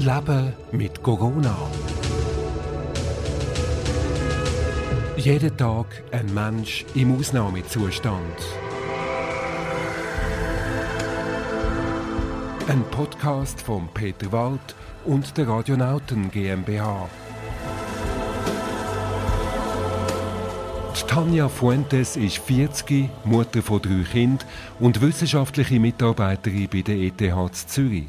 Leben 0.00 0.54
mit 0.72 1.02
Corona. 1.02 1.54
Jeden 5.18 5.54
Tag 5.58 6.02
ein 6.10 6.32
Mensch 6.32 6.86
im 6.94 7.18
Ausnahmezustand. 7.18 8.16
Ein 12.66 12.82
Podcast 12.90 13.60
von 13.60 13.88
Peter 13.92 14.32
Wald 14.32 14.74
und 15.04 15.36
der 15.36 15.48
Radionauten 15.48 16.30
GmbH. 16.30 17.10
Tanja 21.10 21.48
Fuentes 21.48 22.16
ist 22.16 22.38
40, 22.38 23.10
Mutter 23.24 23.62
von 23.62 23.82
drei 23.82 24.04
Kindern 24.10 24.46
und 24.78 25.00
wissenschaftliche 25.00 25.80
Mitarbeiterin 25.80 26.68
bei 26.72 26.82
der 26.82 26.94
ETH 26.94 27.52
Zürich. 27.52 28.04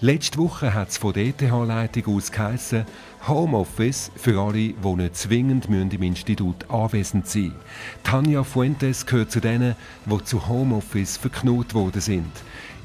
Letzte 0.00 0.38
Woche 0.38 0.74
hat 0.74 0.90
es 0.90 0.98
von 0.98 1.12
der 1.12 1.26
ETH-Leitung 1.26 2.16
aus 2.16 2.30
geheissen, 2.30 2.84
Homeoffice 3.26 4.10
für 4.16 4.40
alle, 4.40 4.74
die 4.74 4.96
nicht 4.96 5.16
zwingend 5.16 5.66
im 5.66 6.02
Institut 6.02 6.68
anwesend 6.68 7.26
sein 7.26 7.42
müssen. 7.44 7.56
Tanja 8.02 8.44
Fuentes 8.44 9.06
gehört 9.06 9.30
zu 9.30 9.40
denen, 9.40 9.76
die 10.06 10.24
zu 10.24 10.48
Homeoffice 10.48 11.16
verknurrt 11.16 11.74
worden 11.74 12.00
sind. 12.00 12.32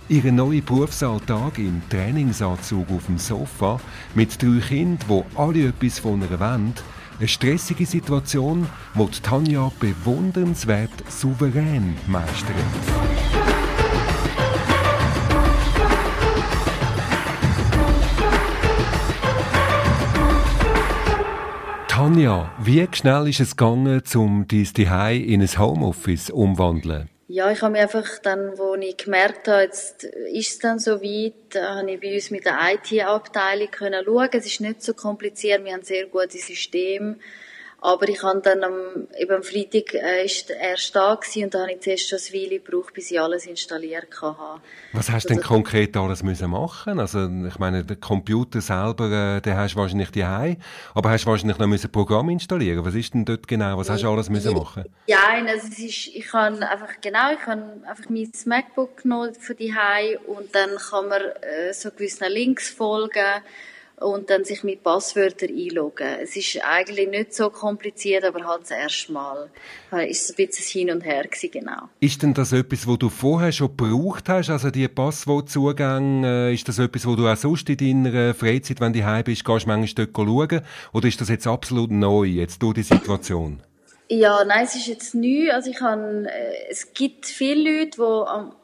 Ihren 0.07 0.35
neuen 0.35 0.63
Berufsalltag 0.63 1.59
im 1.59 1.81
Trainingsanzug 1.89 2.90
auf 2.90 3.05
dem 3.05 3.17
Sofa 3.17 3.79
mit 4.15 4.41
drei 4.41 4.59
Kindern, 4.59 5.05
die 5.07 5.37
alle 5.37 5.67
etwas 5.67 5.99
von 5.99 6.21
ihr 6.21 6.40
wollen, 6.40 6.73
eine 7.20 7.27
stressige 7.27 7.85
Situation, 7.85 8.65
die 8.95 9.21
Tanja 9.21 9.71
bewundernswert 9.79 11.03
souverän 11.09 11.95
meistert. 12.07 12.55
Tanja, 22.20 22.51
wie 22.59 22.85
schnell 22.91 23.29
ist 23.29 23.39
es 23.39 23.55
gegangen, 23.55 24.03
um 24.15 24.45
dein 24.45 24.65
Zuhause 24.65 25.13
in 25.15 25.41
ein 25.41 25.57
Homeoffice 25.57 26.29
umzuwandeln? 26.29 27.07
Ja, 27.29 27.49
ich 27.49 27.62
habe 27.62 27.71
mir 27.71 27.79
einfach 27.79 28.20
dann, 28.21 28.57
wo 28.57 28.75
ich 28.75 28.98
gemerkt 28.98 29.48
habe, 29.48 29.62
jetzt 29.62 30.03
ist 30.03 30.51
es 30.51 30.59
dann 30.59 30.79
so 30.79 31.01
weit, 31.01 31.55
habe 31.55 31.91
ich 31.91 32.01
bei 32.01 32.13
uns 32.13 32.29
mit 32.29 32.43
der 32.43 32.57
IT-Abteilung 32.73 33.71
können 33.71 34.03
schauen. 34.03 34.27
Es 34.34 34.45
ist 34.45 34.59
nicht 34.59 34.84
so 34.84 34.93
kompliziert, 34.93 35.63
wir 35.63 35.71
haben 35.71 35.84
sehr 35.84 36.07
gute 36.07 36.37
Systeme 36.37 37.15
aber 37.82 38.10
ich 38.10 38.22
habe 38.24 38.41
dann 38.41 38.63
am, 38.63 39.08
eben 39.18 39.32
am 39.32 39.44
Freitag 39.44 39.94
äh, 39.94 40.26
ist 40.26 40.49
er 40.49 40.72
erst 40.72 40.96
da 40.96 41.16
gewesen, 41.16 41.46
und 41.46 41.54
da 41.54 41.62
habe 41.62 41.72
ich 41.74 41.82
zuerst 41.82 42.10
schon 42.10 42.20
eine 42.20 42.41
Weile 42.41 42.60
gebraucht, 42.60 42.94
bis 42.94 43.12
ich 43.12 43.20
alles 43.20 43.46
installiert 43.46 44.21
hatte. 44.21 44.62
Was 44.94 45.10
hast 45.10 45.30
du 45.30 45.30
also, 45.30 45.41
denn 45.41 45.48
konkret 45.48 45.96
alles 45.96 46.24
müssen 46.24 46.49
machen? 46.49 46.99
Also 46.99 47.30
ich 47.48 47.58
meine, 47.60 47.86
der 47.86 47.96
Computer 47.96 48.60
selber, 48.62 49.38
äh, 49.38 49.41
den 49.41 49.55
hast 49.55 49.76
du 49.76 49.80
wahrscheinlich 49.80 50.12
daheim, 50.12 50.58
aber 50.94 51.10
hast 51.12 51.26
du 51.26 51.30
wahrscheinlich 51.30 51.58
noch 51.58 51.68
müssen 51.68 51.91
Programm 51.91 52.30
installieren. 52.30 52.84
Was 52.84 52.96
ist 52.96 53.13
denn 53.13 53.26
dort 53.26 53.48
genau? 53.48 53.77
Was 53.77 53.90
hast 53.90 54.04
du 54.04 54.10
alles 54.10 54.30
müssen 54.30 54.54
machen? 54.54 54.86
Ja, 55.08 55.20
also 55.46 55.68
es 55.68 55.80
ist, 55.80 56.08
ich 56.08 56.27
kann 56.27 56.62
einfach 56.62 56.99
genau, 57.02 57.32
ich 57.34 57.46
habe 57.46 57.82
einfach 57.88 58.10
mein 58.10 58.32
MacBook 58.46 59.04
genommen 59.04 59.34
für 59.36 59.55
die 59.55 59.74
und 60.27 60.54
dann 60.54 60.71
kann 60.77 61.08
man 61.08 61.21
äh, 61.21 61.74
so 61.74 61.91
gewissen 61.91 62.30
Links 62.30 62.70
folgen 62.70 63.41
und 64.02 64.30
dann 64.30 64.46
sich 64.46 64.64
mit 64.64 64.84
Passwörtern 64.84 65.50
einloggen. 65.50 66.08
Es 66.22 66.36
ist 66.36 66.59
eigentlich 66.64 67.09
nicht 67.09 67.34
so 67.34 67.50
kompliziert, 67.50 68.24
aber 68.24 68.46
halt 68.46 68.62
das 68.62 68.72
erste 68.72 69.12
Mal 69.12 69.50
ist 70.08 70.24
es 70.24 70.30
ein 70.31 70.46
bisschen 70.47 70.80
hin 70.80 70.92
und 70.96 71.02
her 71.02 71.24
gewesen, 71.24 71.52
genau. 71.52 71.90
Ist 72.00 72.22
denn 72.24 72.34
das 72.34 72.52
etwas, 72.52 72.88
wo 72.88 72.96
du 72.96 73.09
vorher 73.09 73.52
schon 73.52 73.75
gebraucht 73.75 74.30
hast, 74.30 74.50
also 74.50 74.70
die 74.70 74.88
Passwortzugänge, 74.88 76.50
äh, 76.50 76.53
ist 76.53 76.68
das 76.68 76.80
etwas, 76.80 77.06
wo 77.06 77.16
du 77.16 77.28
auch 77.28 77.38
sonst 77.38 77.70
in 77.70 78.03
deiner 78.03 78.34
Freizeit, 78.34 78.80
wenn 78.80 78.94
du 78.94 79.06
heim 79.06 79.24
bist, 79.24 79.44
gehst 79.44 79.66
du 79.66 79.70
manchmal 79.70 80.06
dort 80.06 80.16
schauen? 80.16 80.62
Oder 80.94 81.08
ist 81.08 81.22
das 81.22 81.30
jetzt 81.30 81.48
absolut 81.48 81.92
neu, 81.92 82.26
jetzt 82.26 82.62
durch 82.62 82.76
die 82.76 82.84
Situation? 82.84 83.62
Ja, 84.12 84.44
nein, 84.44 84.66
es 84.66 84.76
ist 84.76 84.88
jetzt 84.88 85.14
neu. 85.14 85.52
Also 85.52 85.70
ich 85.70 85.82
äh, 85.82 86.28
es 86.70 86.94
gibt 86.94 87.28
viele 87.28 87.82
Leute, 87.82 88.02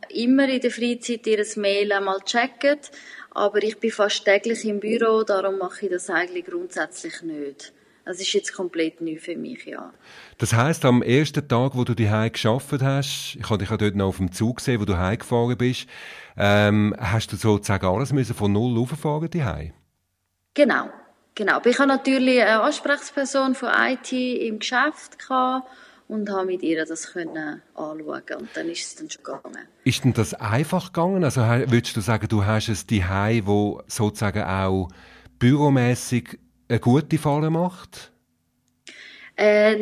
die 0.10 0.24
immer 0.24 0.50
in 0.50 0.60
der 0.60 0.72
Freizeit 0.72 1.28
ihr 1.28 1.46
Mail 1.58 1.92
einmal 1.92 2.20
checken. 2.26 2.80
Aber 3.36 3.62
ich 3.62 3.78
bin 3.82 3.92
fast 3.92 4.24
täglich 4.24 4.64
im 4.64 4.80
Büro, 4.80 5.24
darum 5.24 5.58
mache 5.58 5.86
ich 5.86 5.92
das 5.92 6.10
eigentlich 6.10 6.46
grundsätzlich 6.46 7.22
nicht. 7.22 7.74
Das 8.06 8.22
ist 8.22 8.32
jetzt 8.32 8.54
komplett 8.54 9.02
neu 9.02 9.18
für 9.18 9.36
mich, 9.36 9.66
ja. 9.66 9.92
Das 10.38 10.54
heißt, 10.54 10.86
am 10.86 11.02
ersten 11.02 11.46
Tag, 11.46 11.76
wo 11.76 11.84
du 11.84 11.96
die 11.96 12.10
geschafft 12.32 12.82
hast, 12.82 13.36
ich 13.38 13.50
habe 13.50 13.58
dich 13.58 13.70
ja 13.70 13.76
dort 13.76 13.96
noch 13.96 14.08
auf 14.08 14.18
dem 14.18 14.32
Zug 14.32 14.58
gesehen, 14.58 14.80
wo 14.80 14.86
du 14.86 14.98
heimgefahren 14.98 15.58
bist, 15.58 15.86
ähm, 16.38 16.96
hast 16.98 17.34
du 17.34 17.36
sozusagen 17.36 17.86
alles 17.86 18.14
müssen 18.14 18.36
von 18.36 18.54
null 18.54 18.80
auffahren 18.80 19.30
die 19.30 19.44
Genau, 20.54 20.90
genau. 21.34 21.56
Aber 21.56 21.70
ich 21.70 21.78
habe 21.78 21.90
natürlich 21.90 22.42
eine 22.42 22.62
Ansprechperson 22.62 23.54
von 23.54 23.70
IT 23.70 24.14
im 24.14 24.60
Geschäft 24.60 25.20
gehabt 25.20 25.68
und 26.08 26.30
habe 26.30 26.46
mit 26.46 26.62
ihr 26.62 26.86
das 26.86 27.14
können 27.14 27.62
anschauen 27.74 28.24
und 28.38 28.50
dann 28.54 28.70
ist 28.70 28.86
es 28.86 28.96
dann 28.96 29.10
schon 29.10 29.24
gegangen. 29.24 29.68
Ist 29.84 30.04
denn 30.04 30.14
das 30.14 30.34
einfach 30.34 30.94
gegangen? 30.94 31.24
Also 31.24 31.42
würdest 31.42 31.96
du 31.96 32.02
sagen, 32.02 32.28
du 32.28 32.46
hast 32.46 32.70
es 32.70 32.86
die 32.86 33.04
wo 33.46 33.82
sozusagen 33.88 34.44
auch 34.44 34.90
büromäßig 35.40 36.40
eine 36.70 36.80
gute 36.80 37.18
Falle 37.18 37.50
macht? 37.50 38.12
Äh, 39.38 39.76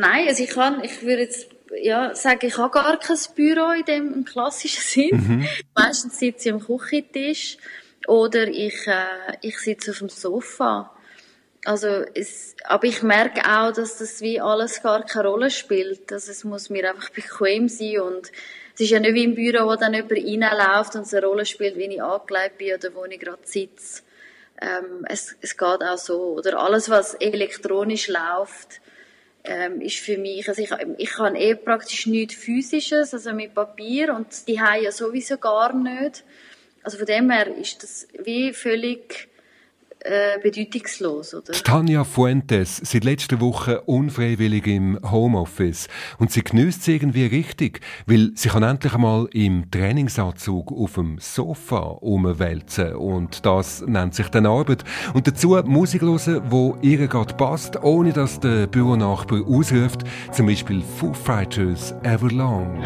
nein, 0.00 0.26
also 0.26 0.42
ich 0.42 0.50
kann, 0.50 0.82
ich 0.82 1.02
würde 1.02 1.22
jetzt 1.22 1.48
ja, 1.82 2.14
sagen, 2.14 2.46
ich 2.46 2.56
habe 2.56 2.70
gar 2.70 2.98
kein 2.98 3.16
Büro 3.36 3.70
in 3.72 3.84
dem 3.84 4.24
klassischen 4.24 4.82
Sinn. 4.82 5.10
Mhm. 5.12 5.48
Meistens 5.74 6.18
sitze 6.18 6.48
ich 6.48 6.54
am 6.54 6.60
Küchentisch 6.60 7.58
oder 8.06 8.48
ich, 8.48 8.86
äh, 8.86 9.36
ich 9.42 9.58
sitze 9.58 9.90
auf 9.90 9.98
dem 9.98 10.08
Sofa. 10.08 10.94
Also 11.64 12.04
es, 12.14 12.54
aber 12.64 12.84
ich 12.84 13.02
merke 13.02 13.40
auch, 13.40 13.72
dass 13.72 13.98
das 13.98 14.20
wie 14.20 14.40
alles 14.40 14.82
gar 14.82 15.04
keine 15.04 15.28
Rolle 15.28 15.50
spielt. 15.50 16.12
Also 16.12 16.30
es 16.30 16.44
muss 16.44 16.70
mir 16.70 16.88
einfach 16.88 17.10
bequem 17.10 17.68
sein 17.68 18.00
und 18.00 18.32
es 18.74 18.80
ist 18.82 18.90
ja 18.90 19.00
nicht 19.00 19.14
wie 19.14 19.24
im 19.24 19.34
Büro, 19.34 19.66
wo 19.66 19.74
dann 19.74 19.94
jemand 19.94 20.12
reinläuft 20.12 20.94
und 20.94 21.02
es 21.02 21.12
eine 21.12 21.26
Rolle 21.26 21.44
spielt, 21.44 21.76
wie 21.76 21.86
ich 21.86 22.02
angelegt 22.02 22.58
bin 22.58 22.74
oder 22.74 22.94
wo 22.94 23.04
ich 23.04 23.18
gerade 23.18 23.42
sitze. 23.42 24.02
Ähm, 24.60 25.04
es, 25.08 25.36
es 25.40 25.56
geht 25.56 25.82
auch 25.82 25.98
so. 25.98 26.36
Oder 26.36 26.60
alles, 26.60 26.88
was 26.88 27.14
elektronisch 27.14 28.08
läuft, 28.08 28.80
ähm, 29.44 29.80
ist 29.80 29.98
für 29.98 30.18
mich, 30.18 30.48
also 30.48 30.62
ich, 30.62 30.70
ich 30.98 31.10
kann 31.10 31.34
eh 31.34 31.54
praktisch 31.54 32.06
nichts 32.06 32.34
Physisches, 32.34 33.14
also 33.14 33.32
mit 33.32 33.54
Papier 33.54 34.14
und 34.14 34.46
die 34.46 34.60
haben 34.60 34.82
ja 34.82 34.92
sowieso 34.92 35.38
gar 35.38 35.72
nicht. 35.72 36.24
Also 36.82 36.98
von 36.98 37.06
dem 37.06 37.30
her 37.30 37.48
ist 37.56 37.82
das 37.82 38.06
wie 38.18 38.52
völlig 38.52 39.27
äh, 40.00 40.38
bedeutungslos, 40.42 41.34
oder? 41.34 41.52
Tanja 41.52 42.04
Fuentes, 42.04 42.76
seit 42.84 43.04
letzter 43.04 43.40
Woche 43.40 43.80
unfreiwillig 43.82 44.66
im 44.66 44.98
Homeoffice. 45.10 45.88
Und 46.18 46.32
sie 46.32 46.42
genießt 46.42 46.80
es 46.80 46.88
irgendwie 46.88 47.26
richtig, 47.26 47.80
weil 48.06 48.30
sie 48.34 48.48
kann 48.48 48.62
endlich 48.62 48.94
einmal 48.94 49.28
im 49.32 49.70
Trainingsanzug 49.70 50.72
auf 50.72 50.94
dem 50.94 51.18
Sofa 51.18 51.78
umwälzen. 51.78 52.94
Und 52.94 53.44
das 53.44 53.82
nennt 53.86 54.14
sich 54.14 54.28
dann 54.28 54.46
Arbeit. 54.46 54.84
Und 55.14 55.26
dazu 55.26 55.60
Musik 55.64 56.02
hören, 56.02 56.42
wo 56.48 56.76
ihr 56.82 57.06
gerade 57.06 57.34
passt, 57.34 57.82
ohne 57.82 58.12
dass 58.12 58.40
der 58.40 58.66
Büronachbar 58.66 59.42
ausruft. 59.46 60.02
Zum 60.32 60.46
Beispiel 60.46 60.82
Foo 60.82 61.12
Fighters 61.12 61.94
Everlong. 62.02 62.82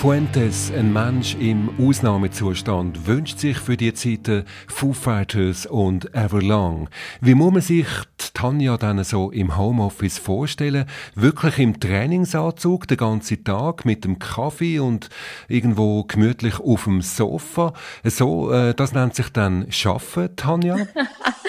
Fuentes, 0.00 0.72
ein 0.72 0.94
Mensch 0.94 1.34
im 1.34 1.68
Ausnahmezustand, 1.78 3.06
wünscht 3.06 3.38
sich 3.38 3.58
für 3.58 3.76
die 3.76 3.92
Zeiten 3.92 4.44
Foo 4.66 4.94
Fighters 4.94 5.66
und 5.66 6.14
Everlong. 6.14 6.88
Wie 7.20 7.34
muss 7.34 7.52
man 7.52 7.60
sich 7.60 7.86
Tanja 8.32 8.78
dann 8.78 9.04
so 9.04 9.30
im 9.30 9.58
Homeoffice 9.58 10.18
vorstellen? 10.18 10.86
Wirklich 11.14 11.58
im 11.58 11.78
Trainingsanzug 11.78 12.88
den 12.88 12.96
ganzen 12.96 13.44
Tag 13.44 13.84
mit 13.84 14.06
dem 14.06 14.18
Kaffee 14.18 14.78
und 14.78 15.10
irgendwo 15.48 16.04
gemütlich 16.04 16.58
auf 16.60 16.84
dem 16.84 17.02
Sofa? 17.02 17.74
So, 18.02 18.50
äh, 18.52 18.72
das 18.72 18.94
nennt 18.94 19.14
sich 19.14 19.28
dann 19.28 19.70
Schaffen, 19.70 20.34
Tanja? 20.34 20.78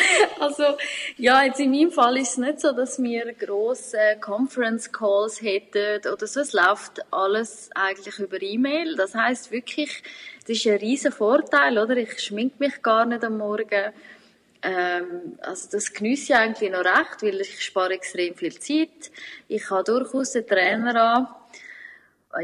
Also, 0.42 0.64
ja, 1.18 1.44
jetzt 1.44 1.60
in 1.60 1.70
meinem 1.70 1.92
Fall 1.92 2.18
ist 2.18 2.32
es 2.32 2.38
nicht 2.38 2.62
so, 2.62 2.72
dass 2.72 3.02
wir 3.02 3.32
grosse 3.34 4.18
Conference 4.20 4.92
Calls 4.92 5.40
hätten 5.40 6.12
oder 6.12 6.26
so. 6.26 6.40
Es 6.40 6.54
läuft 6.54 7.02
alles 7.12 7.70
eigentlich 7.76 8.18
über 8.18 8.42
E-Mail. 8.42 8.96
Das 8.96 9.14
heißt 9.14 9.52
wirklich, 9.52 10.02
das 10.48 10.58
ist 10.58 10.66
ein 10.66 10.78
riesen 10.78 11.12
Vorteil, 11.12 11.78
oder? 11.78 11.96
Ich 11.96 12.20
schmink 12.20 12.60
mich 12.60 12.82
gar 12.82 13.06
nicht 13.06 13.24
am 13.24 13.38
Morgen. 13.38 13.94
Ähm, 14.64 15.38
also 15.42 15.70
das 15.72 15.94
genieße 15.94 16.34
ich 16.34 16.36
eigentlich 16.36 16.72
noch 16.72 16.86
recht, 16.86 17.22
weil 17.22 17.42
ich 17.42 17.62
spare 17.62 17.94
extrem 17.94 18.34
viel 18.36 18.58
Zeit. 18.58 19.12
Ich 19.48 19.70
habe 19.70 19.84
durchaus 19.84 20.36
einen 20.36 20.48
Trainer 20.48 21.04
an. 21.04 21.28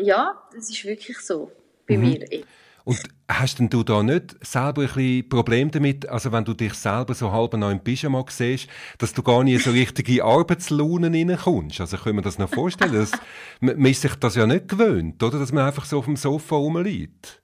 Ja, 0.04 0.44
das 0.54 0.70
ist 0.70 0.86
wirklich 0.86 1.18
so 1.20 1.52
bei 1.88 1.98
mhm. 1.98 2.10
mir. 2.10 2.44
Und 2.88 3.02
hast 3.28 3.60
denn 3.60 3.70
du 3.70 3.84
da 3.84 4.02
nicht 4.02 4.38
selber 4.40 4.84
ein 4.84 4.88
bisschen 4.88 5.28
Problem 5.28 5.72
damit, 5.72 6.08
also 6.08 6.32
wenn 6.32 6.46
du 6.46 6.54
dich 6.54 6.74
selber 6.74 7.14
so 7.16 7.34
halb 7.34 7.52
noch 7.56 7.70
im 7.70 7.84
Pyjama 7.84 8.24
siehst, 8.30 8.70
dass 8.98 9.14
du 9.14 9.24
gar 9.24 9.44
nie 9.44 9.58
so 9.58 9.72
richtige 9.72 10.24
Arbeitslaune 10.24 11.12
reinkommst? 11.12 11.82
Also 11.82 11.98
können 11.98 12.20
wir 12.20 12.22
das 12.22 12.40
noch 12.40 12.50
vorstellen? 12.50 12.94
Dass, 12.94 13.12
man 13.60 13.86
ist 13.86 14.04
sich 14.04 14.16
das 14.16 14.36
ja 14.36 14.48
nicht 14.48 14.70
gewöhnt, 14.70 15.22
oder? 15.22 15.38
Dass 15.38 15.52
man 15.52 15.66
einfach 15.66 15.84
so 15.84 15.98
auf 15.98 16.06
dem 16.06 16.16
Sofa 16.16 16.56
rumliegt. 16.56 17.42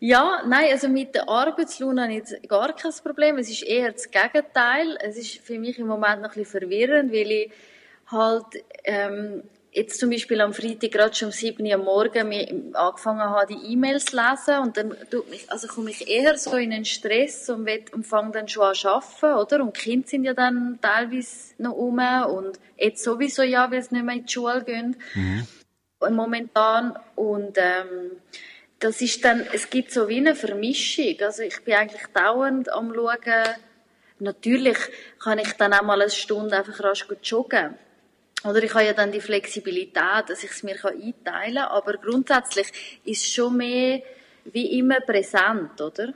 Ja, 0.00 0.42
nein, 0.44 0.72
also 0.72 0.88
mit 0.88 1.14
der 1.14 1.28
Arbeitslaune 1.28 2.02
habe 2.02 2.12
ich 2.14 2.18
jetzt 2.18 2.48
gar 2.48 2.74
kein 2.74 2.92
Problem. 3.04 3.38
Es 3.38 3.48
ist 3.48 3.62
eher 3.62 3.92
das 3.92 4.10
Gegenteil. 4.10 4.98
Es 5.00 5.16
ist 5.16 5.38
für 5.38 5.60
mich 5.60 5.78
im 5.78 5.86
Moment 5.86 6.20
noch 6.20 6.30
ein 6.30 6.34
bisschen 6.34 6.62
verwirrend, 6.62 7.12
weil 7.12 7.30
ich 7.30 7.52
halt 8.08 8.64
ähm, 8.82 9.44
jetzt 9.72 10.00
zum 10.00 10.10
Beispiel 10.10 10.40
am 10.40 10.52
Freitag 10.52 10.92
gerade 10.92 11.14
schon 11.14 11.28
um 11.28 11.32
7 11.32 11.64
Uhr 11.64 11.74
am 11.74 11.84
Morgen 11.84 12.74
angefangen 12.74 13.20
habe, 13.20 13.54
die 13.54 13.72
E-Mails 13.72 14.06
zu 14.06 14.16
lesen 14.16 14.58
und 14.62 14.76
dann 14.76 14.96
tut 15.10 15.30
mich, 15.30 15.50
also 15.50 15.68
komme 15.68 15.90
ich 15.90 16.08
eher 16.08 16.36
so 16.38 16.56
in 16.56 16.72
einen 16.72 16.84
Stress 16.84 17.48
und, 17.50 17.68
und 17.92 18.06
fange 18.06 18.32
dann 18.32 18.48
schon 18.48 18.64
an 18.64 18.74
zu 18.74 18.88
arbeiten, 18.88 19.38
oder? 19.38 19.62
Und 19.62 19.76
die 19.76 19.80
Kinder 19.80 20.08
sind 20.08 20.24
ja 20.24 20.34
dann 20.34 20.78
teilweise 20.80 21.54
noch 21.58 21.72
um 21.72 21.98
und 21.98 22.58
jetzt 22.76 23.02
sowieso 23.02 23.42
ja, 23.42 23.70
weil 23.70 23.82
sie 23.82 23.94
nicht 23.94 24.04
mehr 24.04 24.16
in 24.16 24.26
die 24.26 24.32
Schule 24.32 24.64
gehen. 24.64 24.96
Mhm. 25.14 25.46
Momentan. 26.10 26.96
Und, 27.16 27.58
ähm, 27.58 28.12
das 28.80 29.00
ist 29.00 29.24
dann, 29.24 29.44
es 29.52 29.70
gibt 29.70 29.90
so 29.90 30.08
wie 30.08 30.18
eine 30.18 30.34
Vermischung. 30.36 31.16
Also 31.20 31.42
ich 31.42 31.60
bin 31.64 31.74
eigentlich 31.74 32.06
dauernd 32.14 32.70
am 32.72 32.94
schauen, 32.94 33.56
natürlich 34.20 34.78
kann 35.20 35.38
ich 35.38 35.52
dann 35.54 35.72
auch 35.72 35.82
mal 35.82 36.00
eine 36.00 36.10
Stunde 36.10 36.56
einfach 36.56 36.82
rasch 36.84 37.06
joggen 37.22 37.74
oder 38.44 38.62
ich 38.62 38.72
habe 38.72 38.84
ja 38.84 38.92
dann 38.92 39.10
die 39.10 39.20
Flexibilität, 39.20 40.28
dass 40.28 40.44
ich 40.44 40.50
es 40.50 40.62
mir 40.62 40.76
einteilen 40.84 41.56
kann, 41.56 41.64
aber 41.64 41.94
grundsätzlich 41.94 42.68
ist 43.04 43.22
es 43.22 43.32
schon 43.32 43.56
mehr 43.56 44.02
wie 44.44 44.78
immer 44.78 45.00
präsent, 45.00 45.80
oder? 45.80 46.14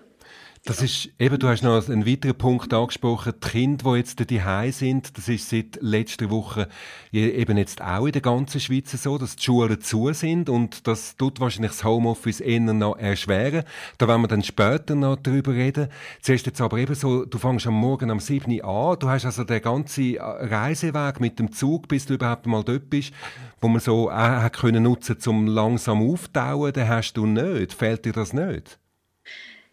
Das 0.65 0.81
ist, 0.81 1.09
eben, 1.19 1.41
du 1.41 1.49
hast 1.49 1.65
noch 1.65 1.89
einen 1.89 2.07
weiteren 2.07 2.39
Punkt 2.39 2.73
angesprochen. 2.73 3.33
Die 3.43 3.49
Kinder, 3.49 3.91
die 3.91 3.99
jetzt 3.99 4.31
daheim 4.31 4.71
sind, 4.71 5.19
das 5.19 5.29
ist 5.29 5.51
seit 5.51 5.77
letzter 5.81 6.31
Woche 6.31 6.69
eben 7.11 7.59
jetzt 7.59 7.83
auch 7.83 8.07
in 8.07 8.13
der 8.13 8.23
ganzen 8.23 8.61
Schweiz 8.61 8.93
so, 8.93 9.19
dass 9.19 9.35
die 9.35 9.43
Schulen 9.43 9.81
zu 9.81 10.13
sind 10.13 10.49
und 10.49 10.87
das 10.87 11.17
tut 11.17 11.41
wahrscheinlich 11.41 11.73
das 11.73 11.83
Homeoffice 11.83 12.39
eher 12.39 12.61
noch 12.61 12.97
erschweren. 12.97 13.65
Da 13.99 14.07
werden 14.07 14.23
wir 14.23 14.29
dann 14.29 14.45
später 14.45 14.95
noch 14.95 15.17
drüber 15.17 15.53
reden. 15.53 15.89
Zuerst 16.21 16.47
jetzt 16.47 16.61
aber 16.61 16.79
eben 16.79 16.95
so, 16.95 17.25
du 17.25 17.39
fängst 17.39 17.67
am 17.67 17.75
Morgen 17.75 18.13
am 18.13 18.21
7. 18.21 18.53
Uhr 18.53 18.65
an, 18.65 18.99
du 19.01 19.09
hast 19.09 19.25
also 19.25 19.43
den 19.43 19.63
ganzen 19.63 20.17
Reiseweg 20.17 21.19
mit 21.19 21.41
dem 21.41 21.51
Zug, 21.51 21.89
bis 21.89 22.07
du 22.07 22.15
überhaupt 22.15 22.47
mal 22.47 22.63
dort 22.63 22.89
bist, 22.89 23.13
wo 23.61 23.67
man 23.67 23.81
so 23.81 24.13
auch 24.13 24.53
können 24.53 24.85
nutzen, 24.85 25.19
zum 25.19 25.49
langsam 25.49 26.09
auftauen, 26.09 26.73
den 26.73 26.87
hast 26.87 27.15
du 27.15 27.27
nicht. 27.27 27.73
Fehlt 27.73 28.05
dir 28.05 28.13
das 28.13 28.33
nicht? 28.33 28.79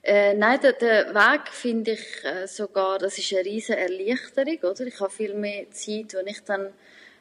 Äh, 0.02 0.34
nein, 0.34 0.60
der, 0.62 0.74
der 0.74 1.14
Weg 1.14 1.50
finde 1.52 1.92
ich 1.92 2.24
äh, 2.24 2.48
sogar, 2.48 3.00
das 3.00 3.18
ist 3.18 3.34
eine 3.34 3.44
riesige 3.44 3.78
Erleichterung, 3.78 4.72
oder? 4.72 4.88
Ich 4.88 5.00
habe 5.00 5.10
viel 5.10 5.34
mehr 5.34 5.70
Zeit, 5.72 6.14
die 6.14 6.30
ich 6.30 6.42
dann 6.44 6.68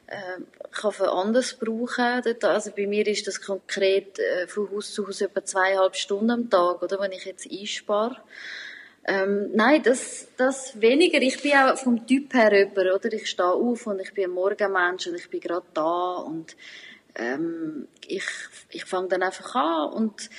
äh, 0.07 0.41
kann 0.71 0.91
für 0.91 1.11
anders 1.11 1.53
brauchen. 1.53 2.21
Dort, 2.23 2.43
also 2.45 2.71
bei 2.71 2.87
mir 2.87 3.05
ist 3.07 3.27
das 3.27 3.41
konkret 3.41 4.17
äh, 4.19 4.47
von 4.47 4.71
Haus 4.71 4.93
zu 4.93 5.07
Haus 5.07 5.21
etwa 5.21 5.43
zweieinhalb 5.43 5.95
Stunden 5.95 6.31
am 6.31 6.49
Tag, 6.49 6.81
oder? 6.81 6.99
Wenn 6.99 7.11
ich 7.11 7.25
jetzt 7.25 7.51
einspare. 7.51 8.17
Ähm, 9.05 9.51
nein, 9.53 9.83
das, 9.83 10.27
das 10.37 10.79
weniger. 10.79 11.21
Ich 11.21 11.41
bin 11.41 11.53
auch 11.53 11.77
vom 11.77 12.05
Typ 12.07 12.33
her 12.33 12.65
über, 12.65 12.95
oder? 12.95 13.11
Ich 13.11 13.27
stehe 13.29 13.49
auf 13.49 13.87
und 13.87 13.99
ich 13.99 14.13
bin 14.13 14.25
ein 14.25 14.31
Morgenmensch 14.31 15.07
und 15.07 15.15
ich 15.15 15.29
bin 15.29 15.39
gerade 15.41 15.65
da 15.73 16.15
und 16.15 16.55
ähm, 17.19 17.87
ich, 18.07 18.25
ich 18.69 18.85
fange 18.85 19.09
dann 19.09 19.23
einfach 19.23 19.55
an 19.55 19.91
und, 19.93 20.29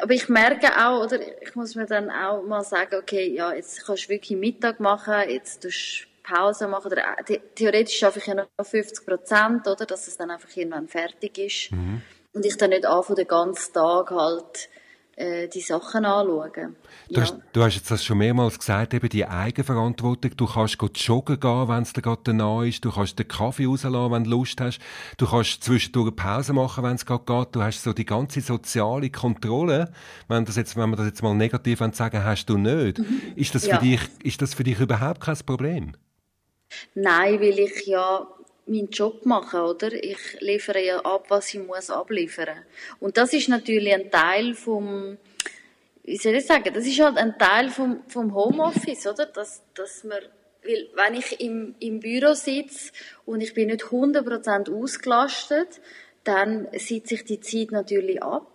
aber 0.00 0.12
ich 0.12 0.28
merke 0.28 0.68
auch, 0.78 1.04
oder 1.04 1.20
ich 1.42 1.54
muss 1.54 1.74
mir 1.74 1.86
dann 1.86 2.10
auch 2.10 2.42
mal 2.42 2.62
sagen, 2.62 2.96
okay, 2.96 3.28
ja, 3.28 3.52
jetzt 3.52 3.84
kannst 3.84 4.04
du 4.04 4.08
wirklich 4.10 4.38
Mittag 4.38 4.80
machen, 4.80 5.28
jetzt 5.28 5.62
tust 5.62 6.04
du 6.04 6.08
Pause 6.34 6.68
machen, 6.68 6.92
oder, 6.92 7.18
äh, 7.18 7.38
theoretisch 7.54 7.98
schaffe 7.98 8.18
ich 8.18 8.26
ja 8.26 8.34
noch 8.34 8.48
50 8.60 9.06
Prozent, 9.06 9.66
oder, 9.66 9.86
dass 9.86 10.06
es 10.06 10.16
dann 10.16 10.30
einfach 10.30 10.54
irgendwann 10.54 10.88
fertig 10.88 11.38
ist. 11.38 11.72
Mhm. 11.72 12.02
Und 12.34 12.46
ich 12.46 12.56
dann 12.56 12.70
nicht 12.70 12.86
anfange, 12.86 13.16
den 13.16 13.28
ganzen 13.28 13.72
Tag 13.72 14.10
halt, 14.10 14.68
äh, 15.18 15.48
die 15.48 15.60
Sachen 15.60 16.04
anschauen. 16.04 16.76
Du, 17.08 17.14
ja. 17.14 17.22
hast, 17.22 17.36
du 17.52 17.62
hast 17.62 17.74
jetzt 17.74 17.90
das 17.90 18.04
schon 18.04 18.18
mehrmals 18.18 18.58
gesagt, 18.58 18.94
eben 18.94 19.08
die 19.08 19.26
Eigenverantwortung. 19.26 20.36
Du 20.36 20.46
kannst 20.46 20.80
joggen 20.80 21.40
gehen, 21.40 21.68
wenn 21.68 21.82
es 21.82 21.92
dir 21.92 22.02
gerade 22.02 22.32
nah 22.32 22.62
ist. 22.62 22.84
Du 22.84 22.92
kannst 22.92 23.18
den 23.18 23.26
Kaffee 23.26 23.66
rauslassen, 23.66 24.12
wenn 24.12 24.24
du 24.24 24.30
Lust 24.30 24.60
hast. 24.60 24.78
Du 25.16 25.26
kannst 25.26 25.64
zwischendurch 25.64 26.06
eine 26.06 26.12
Pause 26.12 26.52
machen, 26.52 26.84
wenn 26.84 26.94
es 26.94 27.04
gerade 27.04 27.24
geht. 27.24 27.54
Du 27.54 27.62
hast 27.62 27.82
so 27.82 27.92
die 27.92 28.06
ganze 28.06 28.40
soziale 28.40 29.10
Kontrolle. 29.10 29.90
Wenn, 30.28 30.44
das 30.44 30.56
jetzt, 30.56 30.76
wenn 30.76 30.90
man 30.90 30.96
das 30.96 31.06
jetzt 31.06 31.22
mal 31.22 31.34
negativ 31.34 31.80
sagen 31.92 32.24
hast 32.24 32.46
du 32.46 32.56
nicht. 32.56 32.98
Mhm. 32.98 33.20
Ist, 33.34 33.54
das 33.54 33.66
ja. 33.66 33.78
für 33.78 33.84
dich, 33.84 34.00
ist 34.22 34.40
das 34.40 34.54
für 34.54 34.64
dich 34.64 34.78
überhaupt 34.78 35.20
kein 35.20 35.36
Problem? 35.44 35.92
Nein, 36.94 37.40
weil 37.40 37.58
ich 37.58 37.86
ja 37.86 38.26
meinen 38.68 38.90
Job 38.90 39.24
machen, 39.26 39.60
oder? 39.60 39.92
Ich 39.92 40.40
liefere 40.40 40.84
ja 40.84 41.00
ab, 41.00 41.26
was 41.28 41.52
ich 41.54 41.60
muss 41.60 41.90
abliefern. 41.90 42.64
Und 43.00 43.16
das 43.16 43.32
ist 43.32 43.48
natürlich 43.48 43.94
ein 43.94 44.10
Teil 44.10 44.54
vom, 44.54 45.18
wie 46.04 46.16
soll 46.16 46.34
ich 46.34 46.46
sagen, 46.46 46.72
das 46.72 46.86
ist 46.86 47.00
halt 47.00 47.16
ein 47.18 47.38
Teil 47.38 47.70
vom, 47.70 48.02
vom 48.08 48.34
Homeoffice, 48.34 49.06
oder? 49.06 49.26
Dass, 49.26 49.62
dass 49.74 50.04
man, 50.04 50.18
weil, 50.64 50.88
wenn 50.94 51.14
ich 51.14 51.40
im, 51.40 51.74
im 51.80 52.00
Büro 52.00 52.34
sitze 52.34 52.92
und 53.26 53.40
ich 53.40 53.54
bin 53.54 53.68
nicht 53.68 53.84
100% 53.84 54.72
ausgelastet, 54.72 55.80
dann 56.24 56.68
sitze 56.72 57.14
ich 57.14 57.24
die 57.24 57.40
Zeit 57.40 57.72
natürlich 57.72 58.22
ab. 58.22 58.50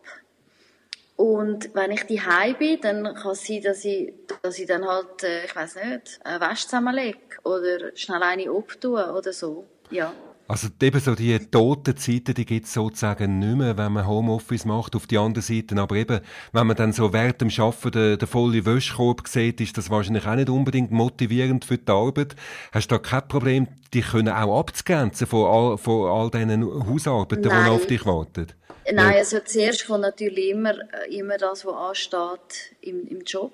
Und 1.15 1.74
wenn 1.75 1.91
ich 1.91 2.03
die 2.03 2.22
bin, 2.58 2.82
dann 2.82 3.15
kann 3.15 3.32
es 3.32 3.46
sein, 3.46 3.62
dass 3.62 3.86
ich, 3.86 4.13
dass 4.41 4.58
ich 4.58 4.65
dann 4.65 4.86
halt, 4.88 5.24
äh, 5.24 5.46
ich 5.46 5.55
weiß 5.55 5.75
nicht, 5.75 6.20
eine 6.24 6.41
Wäsche 6.41 6.65
zusammenlege 6.65 7.17
oder 7.43 7.96
schnell 7.96 8.24
eine 8.24 8.50
abtue 8.50 9.13
oder 9.13 9.32
so. 9.32 9.65
Ja. 9.94 10.14
Also 10.46 10.68
eben 10.82 11.00
so 11.00 11.16
die 11.16 11.40
toten 11.40 11.96
Zeiten, 11.96 12.34
die 12.34 12.46
gibt 12.46 12.66
es 12.66 12.74
sozusagen 12.74 13.40
nicht 13.40 13.56
mehr, 13.56 13.78
wenn 13.78 13.94
man 13.94 14.06
Homeoffice 14.06 14.66
macht. 14.66 14.94
Auf 14.96 15.08
die 15.08 15.18
andere 15.18 15.42
Seite, 15.42 15.76
aber 15.78 15.96
eben, 15.96 16.20
wenn 16.52 16.68
man 16.68 16.76
dann 16.76 16.92
so 16.92 17.14
während 17.14 17.40
dem 17.40 17.50
Arbeiten 17.58 17.92
den, 17.92 18.20
den 18.20 18.28
vollen 18.28 18.66
Wäschkorb 18.66 19.28
sieht, 19.28 19.62
ist 19.62 19.78
das 19.78 19.90
wahrscheinlich 19.90 20.28
auch 20.28 20.36
nicht 20.36 20.50
unbedingt 20.50 20.92
motivierend 20.92 21.64
für 21.64 21.78
die 21.78 21.90
Arbeit. 21.90 22.36
Hast 22.74 22.92
du 22.92 22.96
da 22.96 23.00
kein 23.00 23.28
Problem, 23.28 23.68
dich 23.94 24.06
können 24.12 24.34
auch 24.34 24.60
abzugrenzen 24.60 25.28
von 25.28 25.46
all, 25.46 25.78
von 25.78 26.10
all 26.12 26.30
diesen 26.30 26.64
Hausarbeiten, 26.88 27.48
Nein. 27.48 27.66
die 27.66 27.72
auf 27.72 27.88
dich 27.88 28.06
warten? 28.06 28.48
Nein, 28.92 29.16
also 29.16 29.40
zuerst 29.46 29.88
kommt 29.88 30.02
natürlich 30.02 30.50
immer, 30.50 30.74
äh, 30.74 31.18
immer 31.18 31.38
das, 31.38 31.66
was 31.66 31.74
ansteht 31.74 32.76
im, 32.82 33.08
im 33.08 33.22
Job. 33.22 33.54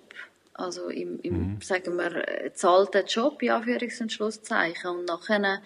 Also 0.53 0.89
im, 0.89 1.19
im 1.22 1.34
mhm. 1.34 1.62
sagen 1.62 1.96
wir, 1.96 2.27
äh, 2.27 2.51
zahlten 2.53 3.05
Job, 3.05 3.43
ja, 3.43 3.60
Anführungs- 3.60 4.01
und 4.01 4.12
Schlusszeichen. 4.12 4.89
Und 4.89 5.05
nachher 5.05 5.62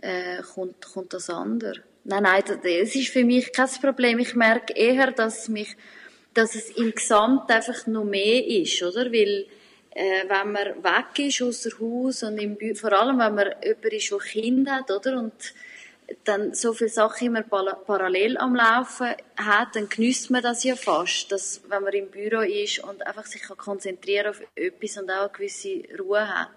äh, 0.00 0.42
kommt, 0.42 0.84
kommt 0.92 1.12
das 1.12 1.30
andere. 1.30 1.82
Nein, 2.04 2.22
nein, 2.22 2.42
das 2.46 2.94
ist 2.94 3.08
für 3.08 3.24
mich 3.24 3.52
kein 3.52 3.68
Problem. 3.80 4.18
Ich 4.18 4.34
merke 4.34 4.72
eher, 4.74 5.10
dass 5.10 5.48
mich, 5.48 5.76
dass 6.34 6.54
es 6.54 6.70
im 6.70 6.94
Gesamt 6.94 7.50
einfach 7.50 7.86
noch 7.86 8.04
mehr 8.04 8.46
ist, 8.46 8.82
oder? 8.82 9.06
Weil, 9.12 9.46
äh, 9.90 10.24
wenn 10.28 10.52
man 10.52 10.84
weg 10.84 11.26
ist 11.26 11.42
außer 11.42 11.70
Haus 11.80 12.22
und 12.22 12.38
im 12.38 12.56
Bü 12.56 12.74
vor 12.74 12.92
allem, 12.92 13.18
wenn 13.18 13.34
man 13.34 13.48
jemand 13.62 13.92
ist, 13.92 14.10
der 14.10 14.18
Kinder 14.18 14.72
hat, 14.76 14.90
oder? 14.90 15.18
Und 15.18 15.32
dann 16.24 16.54
so 16.54 16.72
viele 16.72 16.90
Sachen 16.90 17.28
immer 17.28 17.42
parallel 17.42 18.36
am 18.38 18.54
Laufen 18.54 19.14
hat, 19.36 19.74
dann 19.74 19.88
genießt 19.88 20.30
man 20.30 20.42
das 20.42 20.62
ja 20.62 20.76
fast, 20.76 21.32
dass, 21.32 21.62
wenn 21.68 21.82
man 21.82 21.92
im 21.92 22.10
Büro 22.10 22.40
ist 22.40 22.78
und 22.80 23.04
einfach 23.06 23.26
sich 23.26 23.42
kann 23.42 23.56
konzentrieren 23.56 24.28
auf 24.28 24.40
etwas 24.54 24.96
und 24.98 25.10
auch 25.10 25.22
eine 25.22 25.30
gewisse 25.30 25.82
Ruhe 25.98 26.28
hat. 26.28 26.50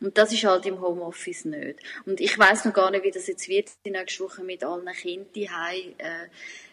Und 0.00 0.18
das 0.18 0.32
ist 0.32 0.44
halt 0.44 0.66
im 0.66 0.80
Homeoffice 0.80 1.44
nicht. 1.44 1.78
Und 2.04 2.20
ich 2.20 2.36
weiß 2.36 2.64
noch 2.64 2.74
gar 2.74 2.90
nicht, 2.90 3.04
wie 3.04 3.10
das 3.10 3.28
jetzt 3.28 3.48
wird, 3.48 3.70
die 3.84 3.90
nächste 3.90 4.24
Woche 4.24 4.42
mit 4.42 4.64
allen 4.64 4.86
Kindern 4.86 5.28
äh, 5.98 6.28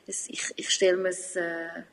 Ich, 0.07 0.53
ich 0.55 0.69
stelle 0.69 0.97
mir 0.97 1.09
es 1.09 1.35
äh, 1.35 1.83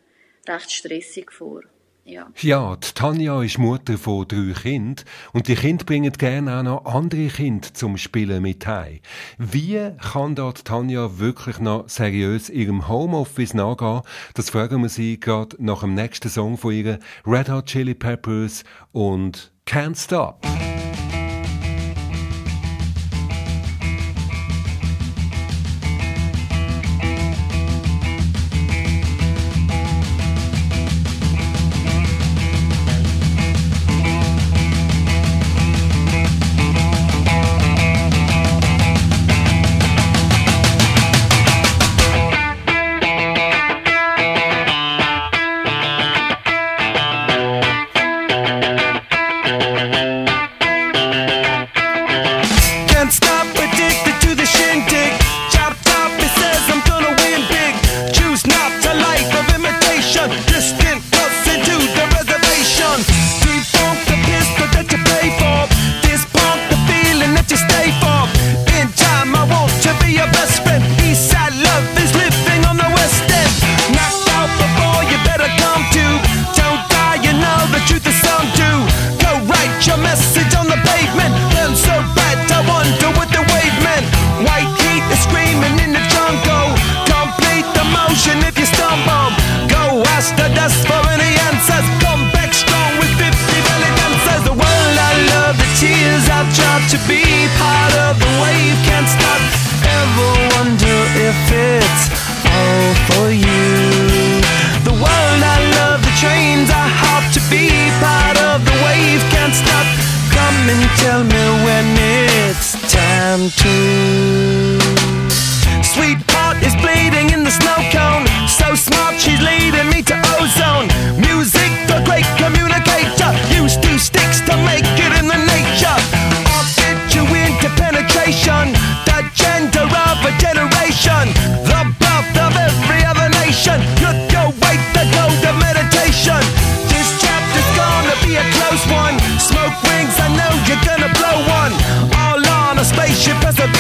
recht 0.49 0.73
stressig 0.73 1.33
vor. 1.33 1.63
Ja. 2.05 2.27
ja, 2.41 2.77
Tanja 2.77 3.43
ist 3.43 3.59
Mutter 3.59 3.99
von 3.99 4.27
drei 4.27 4.53
Kindern 4.53 5.05
und 5.33 5.49
die 5.49 5.55
Kinder 5.55 5.85
bringen 5.85 6.13
gerne 6.13 6.59
auch 6.59 6.63
noch 6.63 6.85
andere 6.87 7.29
Kinder 7.29 7.73
zum 7.73 7.97
Spielen 7.99 8.43
mit 8.43 8.67
heim. 8.67 9.01
Wie 9.39 9.91
kann 10.01 10.35
dort 10.35 10.65
Tanja 10.65 11.19
wirklich 11.19 11.61
noch 11.61 11.89
seriös 11.89 12.49
ihrem 12.49 12.89
Homeoffice 12.89 13.55
nachgehen? 13.55 14.01
Das 14.35 14.51
fragen 14.51 14.83
wir 14.83 14.89
sie 14.89 15.21
gerade 15.21 15.57
nach 15.59 15.81
dem 15.81 15.95
nächsten 15.95 16.31
Song 16.31 16.57
von 16.57 16.73
ihr, 16.73 16.99
Red 17.27 17.49
Hot 17.49 17.67
Chili 17.67 17.95
Peppers 17.95 18.65
und 18.93 19.53
Can't 19.67 20.03
Stop. 20.03 20.45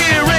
here. 0.00 0.29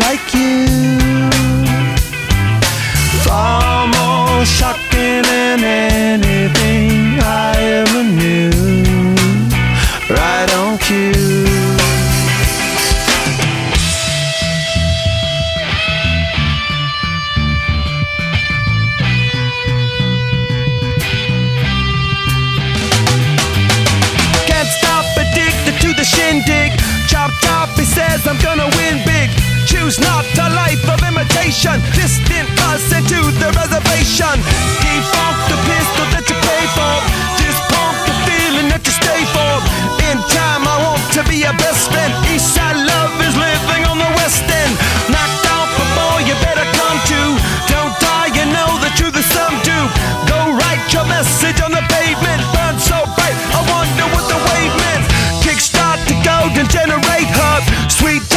like 0.00 0.34
you. 0.34 0.66
Far 3.24 3.86
more 3.86 4.44
shocking 4.44 5.22
than 5.22 5.64
anything 5.64 7.18
I 7.20 7.54
ever 7.80 8.02
knew. 8.04 8.50
Right 10.08 10.50
on 10.54 10.78
cue. 10.78 11.12
Can't 24.46 24.68
stop 24.80 25.04
addicted 25.16 25.80
to 25.82 25.92
the 25.94 26.04
shindig. 26.04 26.72
Chop 27.08 27.30
chop, 27.42 27.68
he 27.70 27.84
says 27.84 28.26
I'm 28.26 28.38
gonna 28.38 28.68
win 28.76 29.07
choose 29.88 30.00
not 30.04 30.24
a 30.36 30.48
life 30.52 30.84
of 30.84 31.00
imitation. 31.00 31.80
Distant 31.96 32.48
us 32.68 32.84
into 32.92 33.20
the 33.40 33.48
reservation. 33.56 34.36
Defunct 34.84 35.40
the 35.48 35.58
pistol 35.64 36.06
that 36.12 36.24
you 36.28 36.36
pay 36.44 36.64
for. 36.76 36.94
Dispunk 37.40 37.96
the 38.04 38.16
feeling 38.28 38.68
that 38.68 38.84
you 38.84 38.92
stay 38.92 39.22
for. 39.32 39.52
In 40.12 40.16
time, 40.28 40.68
I 40.68 40.76
want 40.84 41.00
to 41.16 41.24
be 41.24 41.40
your 41.40 41.56
best 41.56 41.88
friend. 41.88 42.12
Eastside 42.28 42.76
love 42.76 43.16
is 43.24 43.32
living 43.32 43.88
on 43.88 43.96
the 43.96 44.10
west 44.20 44.44
end. 44.44 44.72
Knocked 45.08 45.46
out 45.56 45.68
before 45.80 46.18
you 46.28 46.36
better 46.44 46.68
come 46.76 46.98
to. 47.08 47.20
Don't 47.72 47.94
die, 47.96 48.28
you 48.36 48.44
know 48.52 48.68
the 48.84 48.92
truth 48.92 49.16
is 49.16 49.28
some 49.32 49.56
do. 49.64 49.78
Go 50.28 50.52
write 50.52 50.84
your 50.92 51.08
message 51.08 51.64
on 51.64 51.72
the 51.72 51.84
pavement. 51.88 52.44
Burn 52.52 52.76
so 52.76 53.08
bright, 53.16 53.38
I 53.56 53.60
wonder 53.64 54.04
what 54.12 54.24
the 54.28 54.36
wave 54.36 54.74
meant. 54.84 55.04
Kickstart 55.40 56.04
the 56.04 56.16
golden 56.20 56.68
generate 56.68 57.30
hub. 57.32 57.64
Sweet 57.88 58.27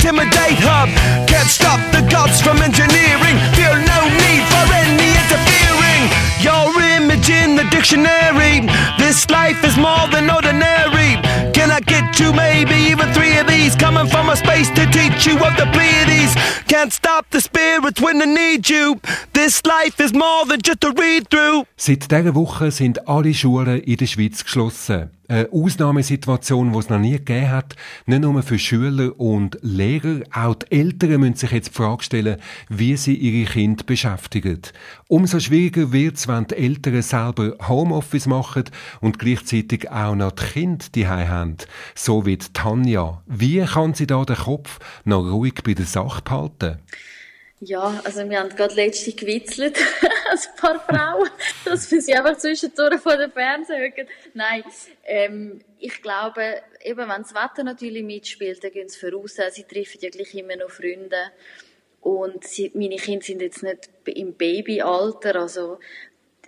intimidate 0.00 0.58
her. 0.64 0.86
Can't 1.26 1.48
stop 1.48 1.80
the 1.92 2.00
gods 2.08 2.40
from 2.40 2.62
engineering. 2.62 3.36
Feel 3.52 3.76
no 3.76 4.00
need 4.24 4.42
for 4.48 4.64
any 4.72 5.12
interfering. 5.20 6.02
Your 6.40 6.72
image 6.96 7.28
in 7.28 7.56
the 7.56 7.64
dictionary. 7.70 8.66
This 8.98 9.28
life 9.28 9.62
is 9.62 9.76
more 9.76 10.08
than 10.10 10.30
ordinary. 10.30 11.20
Can 11.52 11.70
I 11.70 11.80
get 11.80 12.18
you 12.18 12.32
maybe 12.32 12.74
even 12.90 13.12
three 13.12 13.36
of 13.38 13.46
these? 13.46 13.76
Coming 13.76 14.06
from 14.08 14.30
a 14.30 14.36
space 14.36 14.70
to 14.70 14.86
teach 14.86 15.26
you 15.26 15.36
of 15.36 15.54
the 15.58 15.68
Pleiades. 15.72 16.34
Can't 16.66 16.92
stop 16.92 17.26
the 17.30 17.40
spirits 17.40 18.00
when 18.00 18.20
they 18.20 18.26
need 18.26 18.70
you. 18.70 19.00
This 19.34 19.62
life 19.66 20.00
is 20.00 20.14
more 20.14 20.46
than 20.46 20.60
just 20.62 20.82
a 20.84 20.92
read 20.92 21.28
through. 21.28 21.66
Seit 21.76 22.10
dieser 22.10 22.34
Woche 22.34 22.70
sind 22.70 23.06
alle 23.06 23.34
Schulen 23.34 23.82
in 23.82 23.96
der 23.96 24.06
Schweiz 24.06 24.44
geschlossen. 24.44 25.10
Eine 25.30 25.48
Ausnahmesituation, 25.52 26.72
die 26.72 26.78
es 26.78 26.88
noch 26.88 26.98
nie 26.98 27.12
gegeben 27.12 27.50
hat. 27.50 27.76
Nicht 28.06 28.22
nur 28.22 28.42
für 28.42 28.58
Schüler 28.58 29.18
und 29.18 29.58
Lehrer, 29.62 30.22
auch 30.32 30.56
die 30.56 30.72
Eltern 30.72 31.20
müssen 31.20 31.36
sich 31.36 31.52
jetzt 31.52 31.68
die 31.68 31.74
Frage 31.74 32.02
stellen, 32.02 32.40
wie 32.68 32.96
sie 32.96 33.14
ihre 33.14 33.48
Kinder 33.48 33.84
beschäftigen. 33.84 34.60
Umso 35.06 35.38
schwieriger 35.38 35.92
wird 35.92 36.16
es, 36.16 36.26
wenn 36.26 36.48
die 36.48 36.56
Eltern 36.56 37.00
selber 37.02 37.54
Homeoffice 37.68 38.26
machen 38.26 38.64
und 39.00 39.20
gleichzeitig 39.20 39.88
auch 39.90 40.16
noch 40.16 40.32
die 40.32 40.44
Kinder 40.44 40.86
die 40.94 41.06
haben. 41.06 41.56
So 41.94 42.26
wie 42.26 42.36
Tanja. 42.36 43.22
Wie 43.26 43.60
kann 43.60 43.94
sie 43.94 44.08
da 44.08 44.24
den 44.24 44.36
Kopf 44.36 44.80
noch 45.04 45.22
ruhig 45.22 45.62
bei 45.64 45.74
der 45.74 45.86
Sache 45.86 46.22
behalten? 46.22 46.78
Ja, 47.62 48.00
also 48.04 48.26
wir 48.28 48.40
haben 48.40 48.48
gerade 48.48 48.74
letztens 48.74 49.16
gewitzelt, 49.16 49.78
ein 50.30 50.56
paar 50.56 50.80
Frauen, 50.80 51.28
dass 51.66 51.90
wir 51.90 52.00
sie 52.00 52.14
einfach 52.14 52.38
zwischendurch 52.38 52.98
vor 53.00 53.18
dem 53.18 53.30
Fernseher 53.30 53.80
hören. 53.80 54.08
Nein, 54.32 54.64
ähm, 55.04 55.60
ich 55.78 56.00
glaube, 56.00 56.62
eben 56.82 57.00
wenn 57.00 57.22
das 57.22 57.34
Wetter 57.34 57.62
natürlich 57.62 58.02
mitspielt, 58.02 58.64
dann 58.64 58.70
gehen 58.70 58.88
sie 58.88 58.98
voraus. 58.98 59.36
Sie 59.50 59.64
treffen 59.64 59.98
ja 60.00 60.08
gleich 60.08 60.34
immer 60.34 60.56
noch 60.56 60.70
Freunde. 60.70 61.32
Und 62.00 62.44
sie, 62.44 62.70
meine 62.74 62.96
Kinder 62.96 63.24
sind 63.26 63.42
jetzt 63.42 63.62
nicht 63.62 63.90
im 64.06 64.32
Babyalter, 64.32 65.36
also 65.36 65.80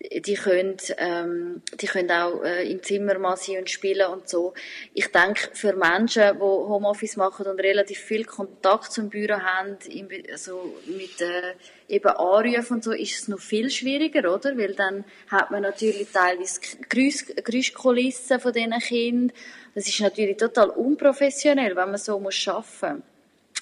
die 0.00 0.34
können, 0.34 0.76
ähm, 0.98 1.62
die 1.80 1.86
können 1.86 2.10
auch 2.10 2.42
äh, 2.42 2.70
im 2.70 2.82
Zimmer 2.82 3.18
mal 3.18 3.36
sein 3.36 3.58
und 3.58 3.70
spielen 3.70 4.06
und 4.08 4.28
so. 4.28 4.54
Ich 4.94 5.08
denke, 5.08 5.50
für 5.52 5.74
Menschen, 5.74 6.34
die 6.34 6.40
Homeoffice 6.40 7.16
machen 7.16 7.46
und 7.46 7.60
relativ 7.60 7.98
viel 7.98 8.24
Kontakt 8.24 8.92
zum 8.92 9.10
Büro 9.10 9.34
haben, 9.34 9.76
im, 9.90 10.08
also 10.30 10.74
mit 10.86 11.20
äh, 11.20 11.54
eben 11.88 12.08
Anrufen 12.08 12.74
und 12.74 12.84
so, 12.84 12.92
ist 12.92 13.20
es 13.20 13.28
noch 13.28 13.38
viel 13.38 13.70
schwieriger, 13.70 14.32
oder? 14.32 14.56
Weil 14.56 14.74
dann 14.74 15.04
hat 15.28 15.50
man 15.50 15.62
natürlich 15.62 16.08
teilweise 16.12 16.60
Geräusch, 16.88 17.26
Geräuschkulissen 17.44 18.40
von 18.40 18.52
diesen 18.52 18.78
Kindern. 18.78 19.36
Das 19.74 19.86
ist 19.88 20.00
natürlich 20.00 20.36
total 20.36 20.70
unprofessionell, 20.70 21.76
wenn 21.76 21.90
man 21.90 21.98
so 21.98 22.18
muss 22.18 22.46
arbeiten 22.48 22.96
muss. 22.96 23.02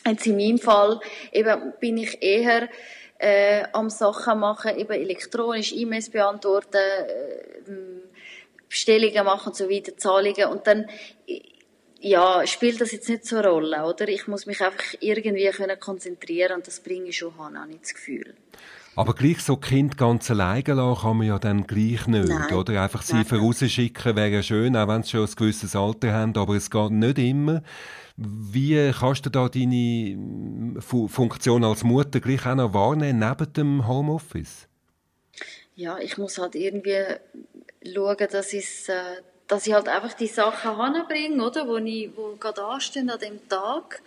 Jetzt 0.07 0.27
in 0.27 0.37
meinem 0.37 0.59
Fall 0.59 1.01
eben 1.33 1.75
bin 1.79 1.99
ich 1.99 2.23
eher 2.23 2.69
äh, 3.21 3.65
am 3.73 3.91
Sachen 3.91 4.41
machen, 4.41 4.77
eben 4.77 4.93
elektronisch 4.93 5.73
E-Mails 5.73 6.11
beantworten, 6.11 6.77
äh, 6.77 7.71
Bestellungen 8.69 9.25
machen 9.25 9.49
und 9.49 9.57
so 9.57 9.69
weiter, 9.69 9.97
Zahlungen 9.97 10.47
und 10.47 10.67
dann 10.67 10.87
ja, 12.01 12.47
spielt 12.47 12.81
das 12.81 12.93
jetzt 12.93 13.09
nicht 13.09 13.27
so 13.27 13.37
eine 13.37 13.49
Rolle, 13.49 13.85
oder? 13.85 14.09
Ich 14.09 14.27
muss 14.27 14.47
mich 14.47 14.63
einfach 14.63 14.95
irgendwie 15.01 15.51
können 15.51 15.79
konzentrieren 15.79 16.57
und 16.57 16.67
das 16.67 16.81
bringe 16.81 17.11
ich 17.11 17.19
schon 17.19 17.39
an, 17.39 17.59
habe 17.59 17.73
ich 17.73 17.81
das 17.81 17.95
Gefühl. 17.95 18.35
Aber 18.97 19.15
gleich 19.15 19.41
so 19.41 19.57
Kind 19.57 19.99
ganz 19.99 20.31
alleine 20.31 20.75
lassen 20.75 21.03
kann 21.03 21.17
man 21.19 21.27
ja 21.27 21.39
dann 21.39 21.67
gleich 21.67 22.07
nicht, 22.07 22.29
Nein. 22.29 22.55
oder? 22.55 22.83
Einfach 22.83 23.03
sie 23.03 23.25
vorausschicken 23.25 24.17
wäre 24.17 24.43
schön, 24.43 24.77
auch 24.77 24.89
wenn 24.89 25.03
sie 25.03 25.11
schon 25.11 25.27
ein 25.27 25.35
gewisses 25.37 25.77
Alter 25.77 26.13
haben, 26.13 26.37
aber 26.37 26.55
es 26.55 26.71
geht 26.71 26.91
nicht 26.91 27.19
immer. 27.19 27.63
Wie 28.23 28.93
kannst 28.93 29.25
du 29.25 29.31
da 29.31 29.49
deine 29.49 30.13
hm, 30.13 30.79
Funktion 30.83 31.65
als 31.65 31.85
Mutter 31.85 32.21
gleich 32.21 32.45
auch 32.45 32.55
noch 32.55 32.75
wahrnehmen, 32.75 33.19
neben 33.19 33.53
dem 33.55 33.89
Homeoffice? 33.89 34.69
Ja, 35.75 35.99
ich 35.99 36.19
muss 36.19 36.37
halt 36.37 36.55
irgendwie 36.55 37.03
schauen, 37.83 38.29
dass, 38.31 38.53
ich, 38.53 38.91
äh, 38.91 39.23
dass 39.49 39.67
ich 39.67 39.73
halt 39.73 39.89
einfach 39.89 40.13
die 40.13 40.27
Sachen 40.27 40.95
hinbringe, 40.95 41.43
oder, 41.43 41.67
wo, 41.67 41.79
ich, 41.79 42.11
wo 42.15 42.37
gerade 42.37 42.63
anstehen 42.63 43.09
an 43.09 43.21
dem 43.21 43.49
Tag. 43.49 44.03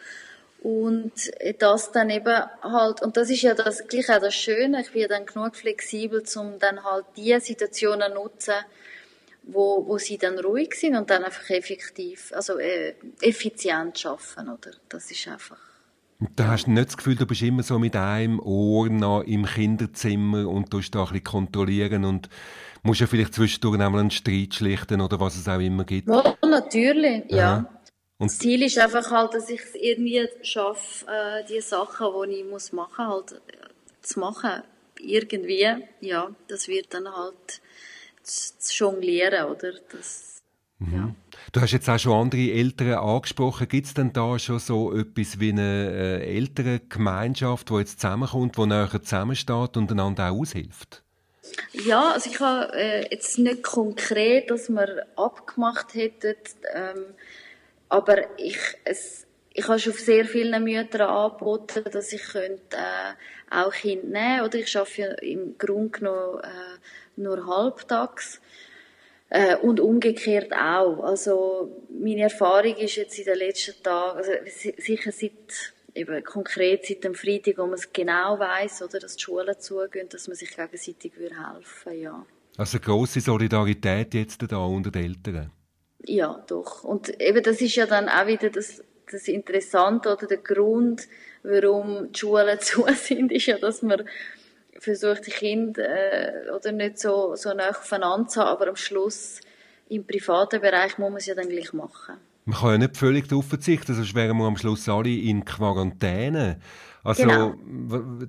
Und 0.61 1.11
das 1.57 1.91
dann 1.91 2.11
eben 2.11 2.43
halt, 2.61 3.01
und 3.01 3.17
das 3.17 3.31
ist 3.31 3.41
ja 3.41 3.55
das, 3.55 3.87
gleich 3.87 4.11
auch 4.11 4.21
das 4.21 4.35
Schöne, 4.35 4.81
ich 4.81 4.91
bin 4.91 5.07
dann 5.09 5.25
genug 5.25 5.55
flexibel, 5.55 6.23
um 6.35 6.59
dann 6.59 6.83
halt 6.83 7.05
die 7.17 7.37
Situationen 7.39 8.13
nutzen, 8.13 8.53
wo, 9.43 9.85
wo 9.87 9.97
sie 9.97 10.17
dann 10.17 10.39
ruhig 10.39 10.73
sind 10.75 10.95
und 10.95 11.09
dann 11.09 11.23
einfach 11.23 11.49
effektiv, 11.49 12.31
also 12.33 12.59
äh, 12.59 12.95
effizient 13.21 13.99
schaffen, 13.99 14.49
oder? 14.49 14.71
Das 14.89 15.11
ist 15.11 15.27
einfach. 15.27 15.59
Da 16.35 16.47
hast 16.47 16.65
du 16.65 16.71
nicht 16.71 16.87
das 16.87 16.97
Gefühl, 16.97 17.15
du 17.15 17.25
bist 17.25 17.41
immer 17.41 17.63
so 17.63 17.77
mit 17.79 17.95
einem 17.95 18.39
Ohr 18.39 18.87
noch 18.89 19.23
im 19.23 19.45
Kinderzimmer 19.45 20.47
und 20.47 20.71
tust 20.71 20.95
da 20.95 20.99
ein 20.99 21.05
bisschen 21.07 21.23
kontrollieren 21.23 22.05
und 22.05 22.29
musst 22.83 23.01
ja 23.01 23.07
vielleicht 23.07 23.33
zwischendurch 23.33 23.79
einmal 23.79 24.01
einen 24.01 24.11
Streit 24.11 24.53
schlichten 24.53 25.01
oder 25.01 25.19
was 25.19 25.35
es 25.35 25.47
auch 25.47 25.59
immer 25.59 25.83
gibt. 25.83 26.07
Ja, 26.07 26.37
natürlich, 26.41 27.23
ja. 27.29 27.37
ja. 27.37 27.69
Und 28.19 28.31
das 28.31 28.39
Ziel 28.39 28.63
ist 28.63 28.77
einfach 28.77 29.11
halt, 29.11 29.33
dass 29.33 29.49
ich 29.49 29.59
es 29.59 29.75
irgendwie 29.75 30.27
schaffe, 30.43 31.05
äh, 31.07 31.43
die 31.45 31.59
Sachen, 31.59 32.07
die 32.29 32.35
ich 32.35 32.45
muss 32.45 32.71
machen, 32.71 33.07
halt 33.07 33.33
äh, 33.33 33.67
zu 34.01 34.19
machen. 34.19 34.63
Irgendwie, 35.01 35.67
ja, 35.99 36.29
das 36.47 36.69
wird 36.69 36.93
dann 36.93 37.13
halt 37.13 37.61
zu 38.23 38.73
jonglieren, 38.73 39.45
oder? 39.45 39.73
Das, 39.91 40.41
mhm. 40.79 40.93
ja. 40.93 41.15
Du 41.51 41.61
hast 41.61 41.71
jetzt 41.71 41.89
auch 41.89 41.99
schon 41.99 42.13
andere 42.13 42.51
Eltern 42.51 42.93
angesprochen. 42.93 43.67
Gibt 43.67 43.87
es 43.87 43.93
denn 43.93 44.13
da 44.13 44.39
schon 44.39 44.59
so 44.59 44.95
etwas 44.95 45.39
wie 45.39 45.51
eine 45.51 45.91
äh, 46.21 46.35
ältere 46.35 46.79
Gemeinschaft, 46.79 47.69
die 47.69 47.75
jetzt 47.75 47.99
zusammenkommt, 47.99 48.57
die 48.57 48.65
näher 48.65 48.89
zusammensteht 49.01 49.77
und 49.77 49.91
einander 49.91 50.31
auch 50.31 50.39
aushilft? 50.39 51.03
Ja, 51.73 52.13
also 52.13 52.29
ich 52.29 52.39
habe 52.39 52.73
äh, 52.73 53.07
jetzt 53.11 53.37
nicht 53.37 53.63
konkret, 53.63 54.49
dass 54.49 54.69
wir 54.69 55.05
abgemacht 55.15 55.93
hätten, 55.93 56.35
ähm, 56.73 57.05
aber 57.89 58.39
ich, 58.39 58.57
es, 58.85 59.27
ich 59.53 59.67
habe 59.67 59.79
schon 59.79 59.93
sehr 59.93 60.25
vielen 60.25 60.63
Müttern 60.63 61.09
angeboten, 61.09 61.83
dass 61.91 62.13
ich 62.13 62.23
könnte, 62.23 62.77
äh, 62.77 63.13
auch 63.55 63.73
Kinder 63.73 64.07
nehmen 64.07 64.41
oder 64.45 64.55
ich 64.55 64.75
arbeite 64.75 65.01
ja 65.01 65.11
im 65.15 65.57
Grunde 65.57 65.99
genommen 65.99 66.39
äh, 66.43 66.77
nur 67.15 67.47
halbtags. 67.47 68.41
Äh, 69.29 69.55
und 69.57 69.79
umgekehrt 69.79 70.53
auch. 70.53 71.03
Also 71.03 71.83
meine 71.89 72.21
Erfahrung 72.21 72.75
ist 72.75 72.95
jetzt 72.97 73.17
in 73.17 73.25
den 73.25 73.37
letzten 73.37 73.81
Tagen, 73.81 74.17
also 74.17 74.31
sicher 74.77 75.11
seit 75.11 75.73
eben 75.95 76.23
konkret 76.23 76.85
seit 76.85 77.03
dem 77.03 77.15
Freitag, 77.15 77.57
wo 77.57 77.65
man 77.65 77.73
es 77.73 77.91
genau 77.91 78.37
weiß, 78.37 78.83
oder 78.83 78.99
dass 78.99 79.15
die 79.15 79.23
Schulen 79.23 79.59
zugehen, 79.59 80.09
dass 80.09 80.27
man 80.27 80.35
sich 80.35 80.55
gegenseitig 80.55 81.13
helfen 81.15 81.99
ja. 81.99 82.25
Also 82.57 82.79
große 82.79 83.21
Solidarität 83.21 84.13
jetzt 84.13 84.39
da 84.47 84.57
unter 84.57 84.91
den 84.91 85.05
Eltern. 85.05 85.51
Ja, 86.05 86.43
doch. 86.47 86.83
Und 86.83 87.19
eben 87.21 87.41
das 87.41 87.61
ist 87.61 87.75
ja 87.75 87.85
dann 87.85 88.09
auch 88.09 88.27
wieder 88.27 88.49
das, 88.49 88.83
das 89.11 89.27
Interessante 89.27 90.13
oder 90.13 90.27
der 90.27 90.37
Grund, 90.37 91.07
warum 91.41 92.11
die 92.11 92.19
Schulen 92.19 92.59
zu 92.61 92.85
sind, 92.93 93.31
ist 93.31 93.47
ja, 93.47 93.57
dass 93.57 93.81
man 93.81 94.03
versucht, 94.83 95.27
die 95.27 95.31
Kinder 95.31 95.83
äh, 95.83 96.51
oder 96.51 96.71
nicht 96.71 96.99
so, 96.99 97.35
so 97.35 97.53
nah 97.53 97.69
aufeinander 97.69 98.27
zu 98.27 98.41
haben, 98.41 98.49
aber 98.49 98.67
am 98.69 98.75
Schluss 98.75 99.39
im 99.89 100.05
privaten 100.05 100.61
Bereich 100.61 100.97
muss 100.97 101.09
man 101.09 101.17
es 101.17 101.25
ja 101.25 101.35
dann 101.35 101.49
gleich 101.49 101.73
machen. 101.73 102.15
Man 102.45 102.59
kann 102.59 102.71
ja 102.71 102.77
nicht 102.79 102.97
völlig 102.97 103.29
darauf 103.29 103.47
verzichten, 103.47 103.93
sonst 103.93 104.15
wären 104.15 104.37
wir 104.37 104.45
am 104.45 104.57
Schluss 104.57 104.89
alle 104.89 105.09
in 105.09 105.45
Quarantäne. 105.45 106.59
Also, 107.05 107.23
genau. 107.23 107.53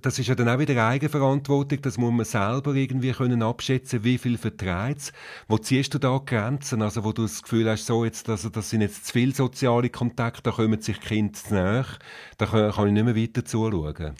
das 0.00 0.18
ist 0.18 0.26
ja 0.26 0.34
dann 0.34 0.48
auch 0.48 0.58
wieder 0.58 0.84
Eigenverantwortung, 0.84 1.80
das 1.80 1.96
muss 1.96 2.12
man 2.12 2.24
selber 2.24 2.74
irgendwie 2.74 3.12
können 3.12 3.42
abschätzen, 3.42 4.02
wie 4.02 4.18
viel 4.18 4.36
vertreibt 4.36 5.12
Wo 5.46 5.58
ziehst 5.58 5.94
du 5.94 5.98
da 5.98 6.20
Grenzen? 6.24 6.82
Also, 6.82 7.04
wo 7.04 7.12
du 7.12 7.22
das 7.22 7.42
Gefühl 7.42 7.70
hast, 7.70 7.86
so 7.86 8.04
jetzt, 8.04 8.28
also, 8.28 8.48
das 8.48 8.70
sind 8.70 8.80
jetzt 8.80 9.06
zu 9.06 9.12
viele 9.12 9.32
soziale 9.32 9.90
Kontakte, 9.90 10.42
da 10.42 10.50
kommen 10.50 10.80
sich 10.80 11.00
Kinder 11.00 11.38
nach, 11.50 11.98
da 12.36 12.46
kann, 12.46 12.72
kann 12.72 12.88
ich 12.88 12.92
nicht 12.92 13.04
mehr 13.04 13.16
weiter 13.16 13.44
zuschauen. 13.44 14.16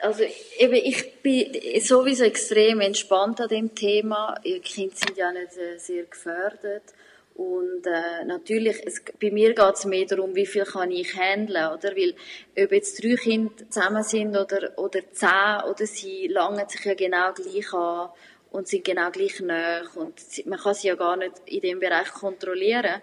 Also 0.00 0.24
eben, 0.58 0.74
ich 0.74 1.22
bin 1.22 1.80
sowieso 1.80 2.24
extrem 2.24 2.80
entspannt 2.80 3.40
an 3.40 3.48
dem 3.48 3.74
Thema. 3.74 4.34
Die 4.44 4.60
Kinder 4.60 4.94
sind 4.94 5.16
ja 5.16 5.32
nicht 5.32 5.52
sehr 5.78 6.04
gefördert. 6.04 6.94
Und 7.38 7.86
äh, 7.86 8.24
natürlich, 8.24 8.84
es, 8.84 9.00
bei 9.20 9.30
mir 9.30 9.54
geht 9.54 9.74
es 9.74 9.84
mehr 9.84 10.06
darum, 10.06 10.34
wie 10.34 10.44
viel 10.44 10.64
kann 10.64 10.90
ich 10.90 11.16
handeln, 11.16 11.72
oder? 11.72 11.94
Weil, 11.94 12.14
ob 12.60 12.72
jetzt 12.72 13.02
drei 13.02 13.14
Kinder 13.14 13.52
zusammen 13.70 14.02
sind 14.02 14.36
oder, 14.36 14.76
oder 14.76 15.00
zehn, 15.12 15.62
oder 15.70 15.86
sie 15.86 16.26
langen 16.26 16.68
sich 16.68 16.84
ja 16.84 16.94
genau 16.94 17.32
gleich 17.32 17.72
an 17.72 18.08
und 18.50 18.66
sind 18.66 18.84
genau 18.84 19.12
gleich 19.12 19.38
nah 19.38 19.82
und 19.94 20.14
man 20.46 20.58
kann 20.58 20.74
sie 20.74 20.88
ja 20.88 20.96
gar 20.96 21.16
nicht 21.16 21.34
in 21.46 21.60
dem 21.60 21.78
Bereich 21.78 22.08
kontrollieren. 22.08 23.02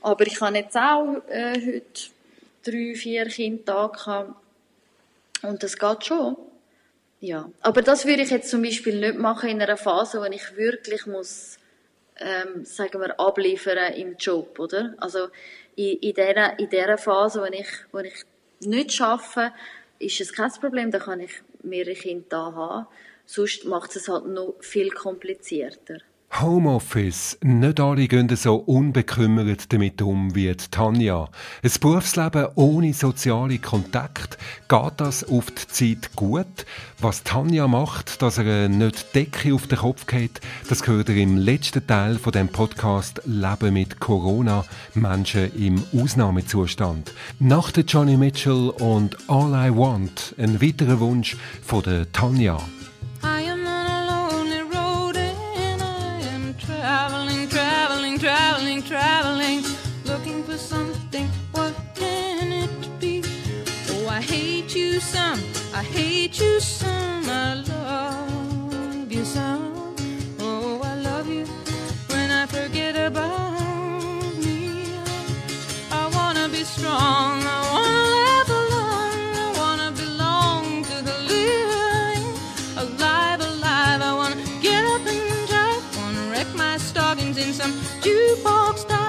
Aber 0.00 0.26
ich 0.26 0.40
habe 0.40 0.56
jetzt 0.56 0.76
auch 0.76 1.16
äh, 1.28 1.52
heute 1.54 2.10
drei, 2.64 2.94
vier 2.94 3.26
Kinder 3.26 3.62
da 3.64 3.86
gehabt, 3.88 4.34
und 5.42 5.62
das 5.62 5.78
geht 5.78 6.04
schon. 6.04 6.36
Ja. 7.20 7.50
Aber 7.60 7.82
das 7.82 8.06
würde 8.06 8.22
ich 8.22 8.30
jetzt 8.30 8.50
zum 8.50 8.62
Beispiel 8.62 8.98
nicht 8.98 9.18
machen 9.18 9.50
in 9.50 9.60
einer 9.60 9.76
Phase, 9.76 10.20
wo 10.20 10.24
ich 10.24 10.56
wirklich 10.56 11.06
muss, 11.06 11.58
ähm, 12.16 12.64
sagen 12.64 13.00
wir, 13.00 13.20
abliefern 13.20 13.92
im 13.94 14.16
Job, 14.16 14.58
oder? 14.58 14.94
Also, 14.98 15.28
in, 15.76 15.98
in 15.98 16.14
dieser, 16.14 16.58
in 16.58 16.68
dieser 16.70 16.98
Phase, 16.98 17.40
wo 17.40 17.44
ich, 17.44 17.68
wo 17.92 17.98
ich 17.98 18.24
nicht 18.60 18.92
schaffe, 18.92 19.52
ist 19.98 20.20
es 20.20 20.32
kein 20.32 20.50
Problem, 20.52 20.90
da 20.90 20.98
kann 20.98 21.20
ich 21.20 21.42
mehrere 21.62 21.94
Kinder 21.94 22.26
da 22.28 22.52
haben. 22.52 22.86
Sonst 23.26 23.64
macht 23.64 23.94
es 23.96 24.08
halt 24.08 24.26
noch 24.26 24.54
viel 24.60 24.90
komplizierter. 24.90 25.98
Homeoffice. 26.38 27.36
Nicht 27.42 27.80
alle 27.80 28.06
gehen 28.06 28.34
so 28.36 28.54
unbekümmert 28.54 29.72
damit 29.72 30.00
um 30.00 30.34
wie 30.34 30.54
Tanja. 30.54 31.28
Ein 31.62 31.70
Berufsleben 31.80 32.46
ohne 32.54 32.94
soziale 32.94 33.58
Kontakt, 33.58 34.38
geht 34.68 34.92
das 34.96 35.24
auf 35.28 35.46
die 35.50 35.66
Zeit 35.66 36.16
gut? 36.16 36.66
Was 36.98 37.24
Tanja 37.24 37.66
macht, 37.66 38.22
dass 38.22 38.38
er 38.38 38.68
nicht 38.68 39.14
Decke 39.14 39.52
auf 39.52 39.66
den 39.66 39.78
Kopf 39.78 40.06
geht, 40.06 40.40
das 40.68 40.82
gehört 40.82 41.08
er 41.08 41.16
im 41.16 41.36
letzten 41.36 41.86
Teil 41.86 42.16
von 42.16 42.32
dem 42.32 42.48
Podcast 42.48 43.20
Leben 43.26 43.74
mit 43.74 44.00
Corona, 44.00 44.64
Menschen 44.94 45.52
im 45.56 45.82
Ausnahmezustand. 45.92 47.12
Nach 47.38 47.70
der 47.70 47.84
Johnny 47.84 48.16
Mitchell 48.16 48.70
und 48.78 49.16
All 49.28 49.68
I 49.68 49.76
Want, 49.76 50.34
ein 50.38 50.62
weiterer 50.62 51.00
Wunsch 51.00 51.36
von 51.62 51.82
der 51.82 52.10
Tanja. 52.12 52.58
some 87.60 87.72
jukebox 88.00 88.99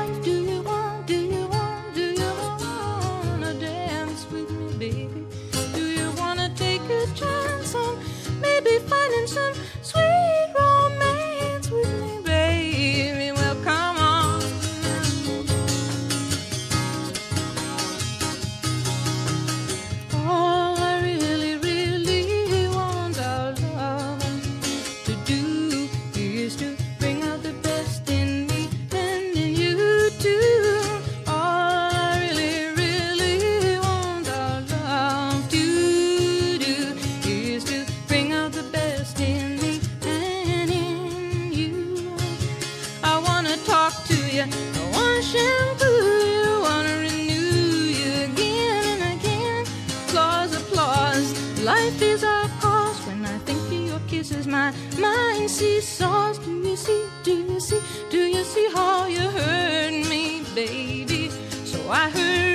these. 55.72 56.00
Do 56.44 56.52
you 56.68 56.76
see, 56.76 57.06
do 57.24 57.32
you 57.32 57.60
see, 57.60 57.82
do 58.10 58.18
you 58.18 58.44
see 58.44 58.70
how 58.74 59.06
you 59.06 59.20
hurt 59.20 59.92
me, 60.10 60.44
baby? 60.56 61.30
So 61.66 61.90
I 61.90 62.10
hurt. 62.10 62.51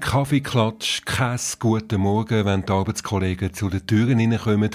Kaffeeklatsch, 0.00 1.04
kein 1.04 1.38
guten 1.58 2.00
Morgen, 2.00 2.44
wenn 2.46 2.64
die 2.64 2.72
Arbeitskollegen 2.72 3.52
zu 3.52 3.68
den 3.68 3.86
Türen 3.86 4.18
hineinkommen. 4.18 4.70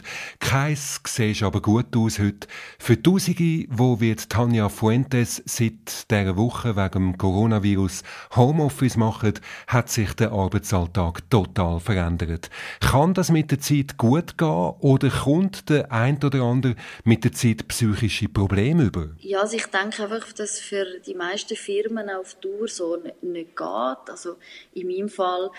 Keins 0.48 1.02
siehst 1.08 1.42
aber 1.42 1.60
gut 1.60 1.98
aus 1.98 2.20
heute. 2.20 2.48
Für 2.78 3.02
Tausende, 3.02 3.66
wo 3.70 4.00
wird 4.00 4.30
Tanja 4.30 4.70
Fuentes 4.70 5.42
seit 5.46 6.12
dieser 6.12 6.38
Woche 6.38 6.76
wegen 6.76 6.92
dem 6.92 7.18
Coronavirus 7.18 8.04
Homeoffice 8.36 8.96
machen, 8.96 9.34
hat 9.66 9.90
sich 9.90 10.14
der 10.14 10.32
Arbeitsalltag 10.32 11.28
total 11.32 11.80
verändert. 11.80 12.52
Kann 12.80 13.16
das 13.16 13.32
mit 13.32 13.50
der 13.50 13.60
Zeit 13.60 13.98
gut 13.98 14.38
gehen 14.38 14.74
oder 14.80 15.10
kommt 15.10 15.68
der 15.72 15.92
ein 15.92 16.24
oder 16.24 16.44
andere 16.44 16.76
mit 17.04 17.24
der 17.24 17.32
Zeit 17.32 17.68
psychische 17.68 18.30
Probleme 18.30 18.84
über? 18.84 19.10
Ja, 19.18 19.42
also 19.42 19.58
ich 19.58 19.66
denke 19.66 20.04
einfach, 20.04 20.32
dass 20.34 20.60
für 20.60 20.86
die 21.08 21.16
meisten 21.16 21.56
Firmen 21.56 22.08
auf 22.12 22.36
Tour 22.36 22.68
so 22.68 22.98
nicht 22.98 23.58
geht. 23.58 24.10
Also 24.10 24.36
in 24.76 24.88
meinem 24.88 25.10
Fall 25.10 25.50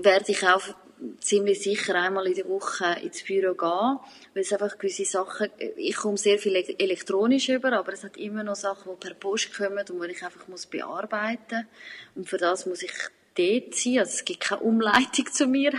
werde 0.00 0.32
ich 0.32 0.44
auch 0.44 0.74
ziemlich 1.20 1.62
sicher 1.62 1.94
einmal 1.94 2.26
in 2.26 2.34
der 2.34 2.48
Woche 2.48 2.96
ins 3.02 3.22
Büro 3.22 3.54
gehen, 3.54 3.98
weil 4.34 4.42
es 4.42 4.52
einfach 4.52 4.78
gewisse 4.78 5.04
Sachen, 5.04 5.50
ich 5.76 5.96
komme 5.96 6.16
sehr 6.16 6.38
viel 6.38 6.54
elektronisch 6.56 7.48
über, 7.48 7.72
aber 7.72 7.92
es 7.92 8.04
hat 8.04 8.16
immer 8.16 8.42
noch 8.42 8.56
Sachen, 8.56 8.92
die 8.92 9.06
per 9.06 9.14
Post 9.14 9.54
kommen 9.54 9.84
und 9.90 10.02
die 10.02 10.12
ich 10.12 10.22
einfach 10.22 10.48
muss 10.48 10.66
bearbeiten. 10.66 11.66
Und 12.14 12.28
für 12.28 12.38
das 12.38 12.66
muss 12.66 12.82
ich 12.82 12.92
dort 13.34 13.74
sein, 13.74 13.98
also 13.98 14.12
es 14.12 14.24
gibt 14.24 14.40
keine 14.40 14.60
Umleitung 14.62 15.26
zu 15.32 15.46
mir. 15.46 15.72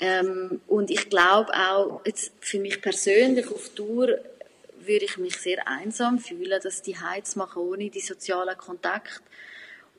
Ähm, 0.00 0.60
und 0.66 0.90
ich 0.90 1.08
glaube 1.10 1.52
auch, 1.52 2.00
jetzt 2.04 2.32
für 2.40 2.60
mich 2.60 2.80
persönlich 2.80 3.48
auf 3.48 3.70
Tour 3.70 4.18
würde 4.80 5.04
ich 5.04 5.18
mich 5.18 5.36
sehr 5.36 5.66
einsam 5.66 6.18
fühlen, 6.18 6.60
dass 6.62 6.82
die 6.82 6.98
Heiz 6.98 7.36
machen 7.36 7.62
ohne 7.62 7.90
die 7.90 8.00
sozialen 8.00 8.56
Kontakte 8.56 9.20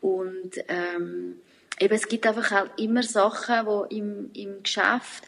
und 0.01 0.51
ähm, 0.67 1.41
eben, 1.79 1.93
es 1.93 2.07
gibt 2.07 2.25
einfach 2.27 2.51
auch 2.51 2.77
immer 2.77 3.03
Sachen, 3.03 3.65
die 3.65 3.97
im, 3.97 4.31
im 4.33 4.63
Geschäft 4.63 5.23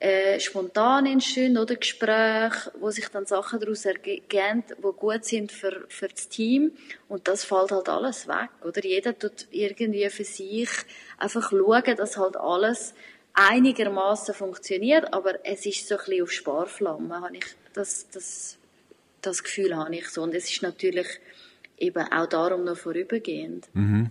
äh, 0.00 0.38
spontan 0.38 1.06
entstehen 1.06 1.58
oder 1.58 1.74
Gespräche, 1.74 2.70
wo 2.78 2.90
sich 2.90 3.08
dann 3.08 3.26
Sachen 3.26 3.58
daraus 3.58 3.84
ergeben, 3.84 4.62
die 4.68 4.92
gut 4.96 5.24
sind 5.24 5.50
für, 5.50 5.86
für 5.88 6.08
das 6.08 6.28
Team 6.28 6.72
und 7.08 7.26
das 7.26 7.44
fällt 7.44 7.72
halt 7.72 7.88
alles 7.88 8.28
weg, 8.28 8.50
oder? 8.64 8.84
Jeder 8.84 9.18
tut 9.18 9.46
irgendwie 9.50 10.08
für 10.10 10.24
sich 10.24 10.70
einfach 11.18 11.50
schauen, 11.50 11.96
dass 11.96 12.16
halt 12.16 12.36
alles 12.36 12.94
einigermaßen 13.34 14.34
funktioniert, 14.34 15.12
aber 15.12 15.44
es 15.44 15.66
ist 15.66 15.88
so 15.88 15.96
ein 15.96 16.04
bisschen 16.04 16.22
auf 16.22 16.32
Sparflamme, 16.32 17.20
habe 17.20 17.36
ich 17.36 17.46
das, 17.72 18.08
das 18.10 18.56
Das 19.20 19.42
Gefühl 19.42 19.74
habe 19.76 19.96
ich 19.96 20.08
so. 20.08 20.22
Und 20.22 20.32
es 20.34 20.48
ist 20.48 20.62
natürlich 20.62 21.08
eben 21.78 22.04
auch 22.12 22.26
darum 22.26 22.64
noch 22.64 22.76
vorübergehend. 22.76 23.68
Mhm. 23.72 24.10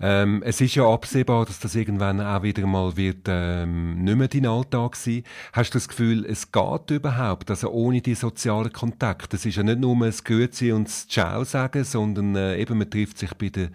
Ähm, 0.00 0.42
es 0.44 0.60
ist 0.60 0.74
ja 0.74 0.86
absehbar, 0.86 1.46
dass 1.46 1.60
das 1.60 1.76
irgendwann 1.76 2.20
auch 2.20 2.42
wieder 2.42 2.66
mal 2.66 2.96
wird 2.96 3.26
ähm, 3.28 4.02
nicht 4.02 4.16
mehr 4.16 4.28
dein 4.28 4.46
Alltag 4.46 4.96
sein. 4.96 5.22
Hast 5.52 5.70
du 5.70 5.76
das 5.76 5.88
Gefühl, 5.88 6.26
es 6.26 6.50
geht 6.50 6.90
überhaupt, 6.90 7.48
also 7.50 7.70
ohne 7.70 8.00
die 8.00 8.14
sozialen 8.14 8.72
Kontakte? 8.72 9.36
Es 9.36 9.46
ist 9.46 9.56
ja 9.56 9.62
nicht 9.62 9.78
nur 9.78 9.96
das 10.04 10.24
Grüezi 10.24 10.72
und 10.72 10.88
das 10.88 11.06
Ciao 11.08 11.44
sagen, 11.44 11.84
sondern 11.84 12.34
äh, 12.34 12.60
eben 12.60 12.76
man 12.78 12.90
trifft 12.90 13.18
sich 13.18 13.32
bei 13.34 13.48
der 13.48 13.68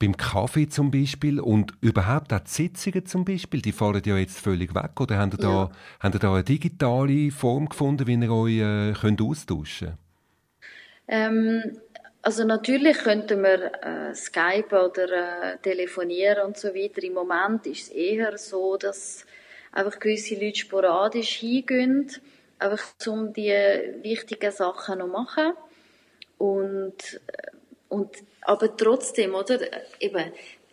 beim 0.00 0.16
Kaffee 0.16 0.66
zum 0.66 0.90
Beispiel 0.90 1.38
und 1.38 1.74
überhaupt 1.82 2.32
auch 2.32 2.40
die 2.40 2.50
Sitzungen 2.50 3.04
zum 3.04 3.26
Beispiel, 3.26 3.60
die 3.60 3.72
fallen 3.72 4.00
ja 4.06 4.16
jetzt 4.16 4.40
völlig 4.40 4.74
weg. 4.74 4.98
Oder 4.98 5.18
habt 5.18 5.34
ihr, 5.34 5.44
ja. 5.44 5.66
da, 5.66 5.70
habt 6.00 6.14
ihr 6.14 6.18
da 6.18 6.32
eine 6.32 6.42
digitale 6.42 7.30
Form 7.30 7.68
gefunden, 7.68 8.06
wie 8.06 8.14
ihr 8.14 8.32
euch 8.32 8.58
äh, 8.60 8.92
könnt 8.98 9.20
austauschen 9.20 9.88
könnt? 9.88 9.98
Ähm, 11.06 11.62
also 12.22 12.44
natürlich 12.44 12.98
könnten 12.98 13.42
wir 13.42 13.72
äh, 13.82 14.14
Skype 14.14 14.68
oder 14.68 15.54
äh, 15.54 15.58
telefonieren 15.58 16.46
und 16.46 16.56
so 16.58 16.68
weiter. 16.74 17.02
Im 17.02 17.14
Moment 17.14 17.66
ist 17.66 17.84
es 17.84 17.88
eher 17.88 18.36
so, 18.36 18.76
dass 18.76 19.24
einfach 19.72 19.98
gewisse 19.98 20.34
Leute 20.34 20.58
sporadisch 20.58 21.36
hingehen, 21.36 22.10
einfach 22.58 22.82
um 23.06 23.32
die 23.32 23.52
wichtigen 24.02 24.52
Sachen 24.52 24.98
noch 24.98 25.08
machen. 25.08 25.52
Und, 26.36 27.20
äh, 27.26 27.50
und, 27.88 28.10
aber 28.42 28.76
trotzdem, 28.76 29.34
oder, 29.34 29.58
eben, 29.98 30.32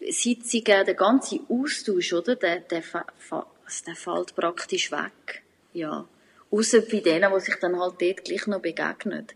Sitzungen, 0.10 0.86
der 0.86 0.94
ganze 0.94 1.40
Austausch, 1.50 2.14
oder, 2.14 2.36
der, 2.36 2.60
der, 2.60 2.82
der 2.82 3.96
fällt 3.96 4.36
praktisch 4.36 4.92
weg. 4.92 5.44
Ja. 5.74 6.06
Außer 6.52 6.82
bei 6.82 7.00
denen, 7.00 7.34
die 7.34 7.40
sich 7.40 7.56
dann 7.56 7.80
halt 7.80 7.96
dort 8.02 8.24
gleich 8.24 8.48
noch 8.48 8.62
begegnen. 8.62 9.28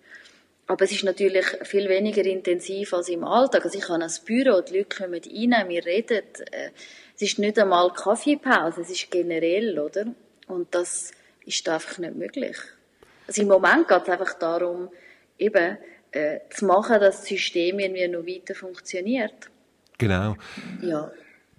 Aber 0.72 0.86
es 0.86 0.94
ist 0.94 1.04
natürlich 1.04 1.46
viel 1.64 1.90
weniger 1.90 2.24
intensiv 2.24 2.94
als 2.94 3.10
im 3.10 3.26
Alltag. 3.26 3.66
Also 3.66 3.78
ich 3.78 3.90
habe 3.90 4.02
ein 4.02 4.12
Büro, 4.24 4.62
die 4.62 4.78
Leute 4.78 5.04
kommen 5.04 5.20
rein, 5.22 5.68
wir 5.68 5.86
reden. 5.86 6.22
Äh, 6.50 6.70
es 7.14 7.22
ist 7.22 7.40
nicht 7.40 7.60
einmal 7.60 7.92
Kaffeepause, 7.92 8.80
es 8.80 8.90
ist 8.90 9.12
generell, 9.12 9.78
oder? 9.78 10.06
Und 10.48 10.74
das 10.74 11.12
ist 11.46 11.68
einfach 11.68 11.98
nicht 11.98 12.16
möglich. 12.16 12.56
Also 13.28 13.42
im 13.42 13.50
Moment 13.50 13.90
geht 13.90 14.04
es 14.04 14.08
einfach 14.08 14.34
darum, 14.36 14.88
eben 15.38 15.78
äh, 16.14 16.40
zu 16.50 16.64
machen, 16.64 17.02
dass 17.02 17.20
das 17.20 17.26
System 17.26 17.80
irgendwie 17.80 18.08
noch 18.08 18.26
weiter 18.26 18.56
funktioniert. 18.56 19.50
Genau. 19.98 20.38
Ja. 20.82 21.12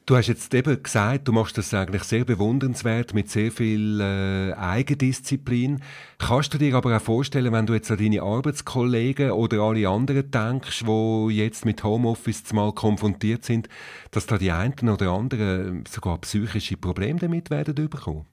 Du 0.04 0.16
hast 0.16 0.26
jetzt 0.26 0.52
eben 0.52 0.82
gesagt, 0.82 1.28
du 1.28 1.32
machst 1.32 1.56
das 1.56 1.72
eigentlich 1.72 2.02
sehr 2.02 2.24
bewundernswert 2.24 3.14
mit 3.14 3.30
sehr 3.30 3.52
viel 3.52 4.00
äh, 4.00 4.52
Eigendisziplin. 4.52 5.80
Kannst 6.18 6.52
du 6.52 6.58
dir 6.58 6.74
aber 6.74 6.96
auch 6.96 7.00
vorstellen, 7.00 7.52
wenn 7.52 7.66
du 7.66 7.74
jetzt 7.74 7.88
an 7.88 7.98
deine 7.98 8.20
Arbeitskollegen 8.20 9.30
oder 9.30 9.60
alle 9.60 9.88
anderen 9.88 10.28
denkst, 10.28 10.86
wo 10.86 11.30
jetzt 11.30 11.64
mit 11.64 11.84
Homeoffice 11.84 12.42
zumal 12.42 12.72
konfrontiert 12.72 13.44
sind, 13.44 13.68
dass 14.10 14.26
da 14.26 14.38
die 14.38 14.50
einen 14.50 14.88
oder 14.88 15.10
anderen 15.10 15.84
sogar 15.88 16.18
psychische 16.22 16.76
Probleme 16.76 17.20
damit 17.20 17.50
werden 17.50 17.74
bekommen? 17.74 18.26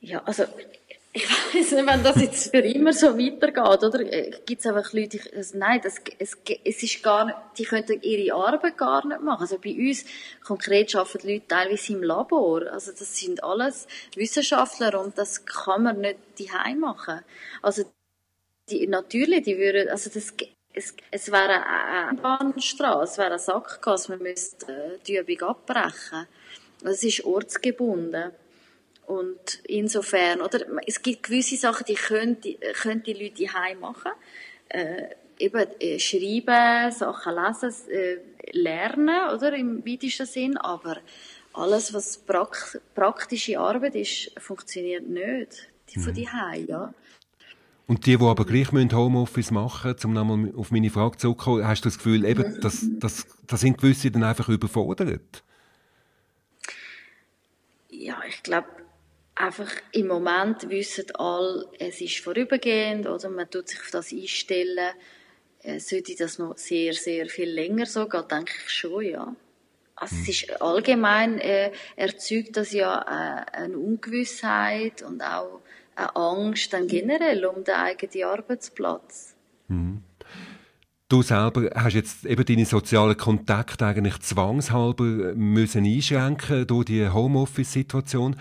Ja, 0.00 0.22
also 0.24 0.44
ich 1.16 1.30
weiß 1.30 1.72
nicht, 1.72 1.86
wenn 1.86 2.02
das 2.02 2.20
jetzt 2.20 2.50
für 2.50 2.58
immer 2.58 2.92
so 2.92 3.18
weitergeht, 3.18 3.82
oder? 3.82 4.00
Äh, 4.00 4.32
Gibt 4.44 4.60
es 4.60 4.66
einfach 4.66 4.92
Leute, 4.92 5.16
die, 5.16 5.34
also 5.34 5.56
nein, 5.56 5.80
das, 5.82 5.94
es, 6.18 6.36
es 6.62 6.82
ist 6.82 7.02
gar 7.02 7.24
nicht, 7.24 7.38
die 7.56 7.64
könnten 7.64 8.02
ihre 8.02 8.34
Arbeit 8.34 8.76
gar 8.76 9.06
nicht 9.06 9.22
machen. 9.22 9.40
Also 9.40 9.58
bei 9.58 9.74
uns 9.74 10.04
konkret 10.44 10.94
arbeiten 10.94 11.26
Leute 11.26 11.48
teilweise 11.48 11.94
im 11.94 12.02
Labor. 12.02 12.70
Also 12.70 12.92
das 12.92 13.16
sind 13.16 13.42
alles 13.42 13.86
Wissenschaftler 14.14 15.00
und 15.00 15.16
das 15.16 15.46
kann 15.46 15.84
man 15.84 16.02
nicht 16.02 16.18
daheim 16.38 16.80
machen. 16.80 17.20
Also 17.62 17.84
die, 18.68 18.86
natürlich, 18.86 19.44
die 19.44 19.56
würden, 19.56 19.88
also 19.88 20.10
das, 20.10 20.34
es, 20.74 20.94
es 21.10 21.32
wäre 21.32 21.64
eine 21.64 22.20
Bahnstraße, 22.20 23.12
es 23.12 23.18
wäre 23.18 23.32
ein 23.32 23.38
Sackgasse, 23.38 24.12
man 24.12 24.22
müsste 24.22 24.70
äh, 24.70 24.98
die 25.06 25.16
Übung 25.16 25.48
abbrechen. 25.48 26.26
Es 26.84 27.02
ist 27.02 27.24
ortsgebunden. 27.24 28.32
Und 29.06 29.60
insofern, 29.64 30.40
oder, 30.40 30.60
es 30.86 31.00
gibt 31.00 31.22
gewisse 31.22 31.56
Sachen, 31.56 31.84
die 31.86 31.94
können 31.94 32.40
die, 32.40 32.58
können 32.80 33.02
die 33.02 33.12
Leute 33.12 33.44
daheim 33.44 33.80
machen. 33.80 34.12
Äh, 34.68 35.10
eben 35.38 35.66
äh, 35.80 35.98
schreiben, 35.98 36.90
Sachen 36.92 37.34
lesen, 37.34 37.72
äh, 37.90 38.18
lernen, 38.52 39.34
oder, 39.34 39.54
im 39.54 39.86
weitesten 39.86 40.26
Sinn, 40.26 40.56
aber 40.56 40.98
alles, 41.52 41.94
was 41.94 42.18
prak 42.18 42.80
praktische 42.94 43.58
Arbeit 43.58 43.94
ist, 43.94 44.32
funktioniert 44.38 45.08
nicht. 45.08 45.68
Die 45.90 46.00
von 46.00 46.12
mhm. 46.12 46.24
daheim, 46.24 46.66
ja. 46.66 46.94
Und 47.86 48.04
die, 48.06 48.16
die 48.16 48.24
aber 48.24 48.44
gleich 48.44 48.72
Homeoffice 48.72 49.52
machen 49.52 49.92
müssen, 49.92 50.06
um 50.06 50.12
nochmal 50.12 50.52
auf 50.56 50.72
meine 50.72 50.90
Frage 50.90 51.18
zurückzukommen, 51.18 51.66
hast 51.66 51.84
du 51.84 51.88
das 51.88 51.98
Gefühl, 51.98 52.24
eben, 52.24 52.60
dass, 52.60 52.84
dass, 52.98 53.26
dass 53.46 53.60
sind 53.60 53.78
gewisse 53.78 54.10
dann 54.10 54.24
einfach 54.24 54.48
überfordert? 54.48 55.44
Ja, 57.90 58.16
ich 58.28 58.42
glaube, 58.42 58.66
einfach 59.36 59.70
im 59.92 60.08
Moment 60.08 60.68
wissen 60.68 61.14
alle, 61.14 61.66
es 61.78 62.00
ist 62.00 62.18
vorübergehend 62.18 63.06
oder 63.06 63.28
man 63.28 63.48
tut 63.48 63.68
sich 63.68 63.78
auf 63.80 63.90
das 63.92 64.12
einstellen. 64.12 64.94
Äh, 65.62 65.78
sollte 65.78 66.16
das 66.16 66.38
noch 66.38 66.56
sehr, 66.56 66.94
sehr 66.94 67.26
viel 67.26 67.50
länger 67.50 67.86
so 67.86 68.08
gehen, 68.08 68.24
denke 68.30 68.52
ich 68.64 68.70
schon, 68.70 69.04
ja. 69.04 69.34
Also 69.94 70.16
es 70.16 70.28
ist 70.28 70.60
allgemein 70.60 71.38
äh, 71.38 71.72
erzeugt 71.96 72.56
das 72.56 72.72
ja 72.72 73.00
äh, 73.00 73.56
eine 73.56 73.78
Ungewissheit 73.78 75.02
und 75.02 75.22
auch 75.22 75.60
eine 75.94 76.14
Angst 76.14 76.72
dann 76.72 76.86
generell 76.86 77.46
um 77.46 77.64
den 77.64 77.74
eigenen 77.74 78.24
Arbeitsplatz. 78.24 79.34
Mhm. 79.68 80.02
Du 81.08 81.22
selber 81.22 81.70
hast 81.74 81.94
jetzt 81.94 82.26
eben 82.26 82.44
deine 82.44 82.66
sozialen 82.66 83.16
Kontakte 83.16 83.86
eigentlich 83.86 84.18
zwangshalber 84.20 85.34
müssen 85.34 85.84
einschränken 85.84 86.66
durch 86.66 86.86
die 86.86 87.08
Homeoffice-Situation. 87.08 88.36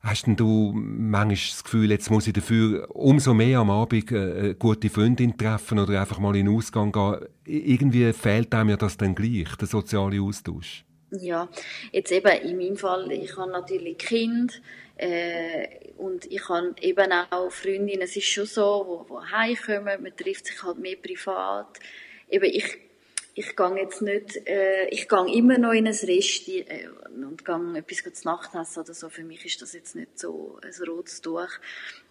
Hast 0.00 0.26
denn 0.26 0.36
du 0.36 0.72
manchmal 0.74 1.34
das 1.34 1.64
Gefühl, 1.64 1.90
jetzt 1.90 2.10
muss 2.10 2.26
ich 2.26 2.32
dafür 2.32 2.88
umso 2.94 3.34
mehr 3.34 3.58
am 3.58 3.70
Abend 3.70 4.12
äh, 4.12 4.16
eine 4.16 4.54
gute 4.54 4.90
Freundin 4.90 5.36
treffen 5.36 5.78
oder 5.78 6.00
einfach 6.00 6.20
mal 6.20 6.36
in 6.36 6.46
den 6.46 6.54
Ausgang 6.54 6.92
gehen? 6.92 7.26
Irgendwie 7.44 8.12
fehlt 8.12 8.54
einem 8.54 8.70
ja 8.70 8.76
das 8.76 8.96
dann 8.96 9.14
gleich, 9.14 9.56
der 9.56 9.66
soziale 9.66 10.20
Austausch. 10.22 10.84
Ja, 11.10 11.48
jetzt 11.90 12.12
eben 12.12 12.28
in 12.42 12.56
meinem 12.58 12.76
Fall, 12.76 13.10
ich 13.10 13.36
habe 13.36 13.50
natürlich 13.50 13.98
Kind 13.98 14.62
äh, 14.96 15.66
und 15.96 16.26
ich 16.26 16.48
habe 16.48 16.74
eben 16.80 17.12
auch 17.30 17.50
Freundinnen, 17.50 18.02
es 18.02 18.14
ist 18.14 18.26
schon 18.26 18.46
so, 18.46 18.84
wo, 18.86 19.06
wo 19.08 19.22
heimkommen, 19.24 20.02
man 20.02 20.16
trifft 20.16 20.46
sich 20.46 20.62
halt 20.62 20.78
mehr 20.78 20.96
privat. 20.96 21.78
Eben 22.28 22.44
ich 22.44 22.78
ich 23.38 23.54
gehe 23.54 23.76
jetzt 23.76 24.02
nicht, 24.02 24.48
äh, 24.48 24.88
ich 24.88 25.08
gehe 25.08 25.32
immer 25.32 25.58
noch 25.58 25.72
in 25.72 25.86
ein 25.86 25.94
Resti 25.94 26.60
äh, 26.60 26.88
und 27.08 27.44
gehe 27.44 27.78
etwas 27.78 28.20
zu 28.20 28.26
Nacht 28.26 28.52
essen 28.56 28.80
oder 28.80 28.94
so. 28.94 29.08
Für 29.08 29.22
mich 29.22 29.44
ist 29.44 29.62
das 29.62 29.74
jetzt 29.74 29.94
nicht 29.94 30.18
so 30.18 30.58
ein 30.60 30.88
rotes 30.88 31.20
Tuch. 31.20 31.50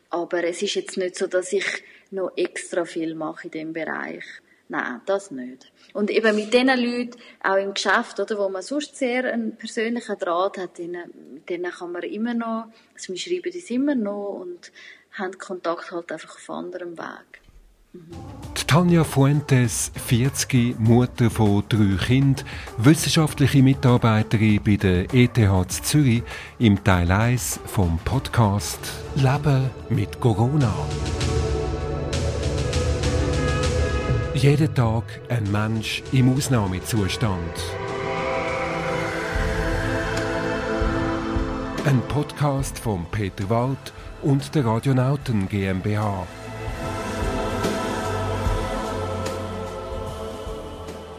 Aber 0.10 0.44
es 0.46 0.62
ist 0.62 0.76
jetzt 0.76 0.96
nicht 0.96 1.18
so, 1.18 1.28
dass 1.28 1.52
ich 1.52 1.66
noch 2.12 2.32
extra 2.38 2.86
viel 2.86 3.14
mache 3.14 3.48
in 3.48 3.52
dem 3.52 3.74
Bereich. 3.74 4.24
Nein, 4.70 5.02
das 5.06 5.32
nicht. 5.32 5.70
Und 5.94 6.12
eben 6.12 6.34
mit 6.34 6.54
diesen 6.54 6.68
Leuten, 6.68 7.20
auch 7.44 7.58
im 7.58 7.74
Geschäft, 7.74 8.22
oder, 8.22 8.38
wo 8.38 8.48
man 8.48 8.62
sonst 8.62 8.96
sehr 8.96 9.26
einen 9.26 9.58
persönlichen 9.58 10.18
Draht 10.18 10.58
hat, 10.58 10.78
denen, 10.78 11.12
mit 11.34 11.50
denen 11.50 11.72
kann 11.72 11.92
man 11.92 12.04
immer 12.04 12.34
noch, 12.34 12.68
also 12.94 13.12
wir 13.12 13.20
schreiben 13.20 13.52
das 13.54 13.70
immer 13.70 13.96
noch 13.96 14.40
und 14.42 14.72
haben 15.12 15.38
Kontakt 15.38 15.92
halt 15.92 16.10
einfach 16.10 16.36
auf 16.36 16.50
anderem 16.50 16.98
Weg. 16.98 17.42
Tanja 18.68 19.06
Fuentes, 19.06 19.92
40, 19.96 20.78
Mutter 20.78 21.30
von 21.30 21.64
drei 21.70 21.96
Kindern, 22.06 22.46
wissenschaftliche 22.78 23.64
Mitarbeiterin 23.64 24.60
bei 24.64 24.76
der 24.76 25.14
ETH 25.14 25.72
Zürich 25.72 26.22
im 26.60 26.84
Teil 26.84 27.10
1 27.10 27.62
vom 27.66 27.98
Podcast 28.04 28.80
Leben 29.16 29.70
mit 29.88 30.20
Corona. 30.20 30.74
Jeden 34.34 34.76
Tag 34.76 35.04
ein 35.30 35.50
Mensch 35.50 36.04
im 36.12 36.36
Ausnahmezustand. 36.36 37.34
Ein 41.86 42.02
Podcast 42.10 42.78
von 42.78 43.06
Peter 43.12 43.50
Wald 43.50 43.94
und 44.22 44.54
der 44.54 44.66
Radionauten 44.66 45.48
GmbH. 45.48 46.28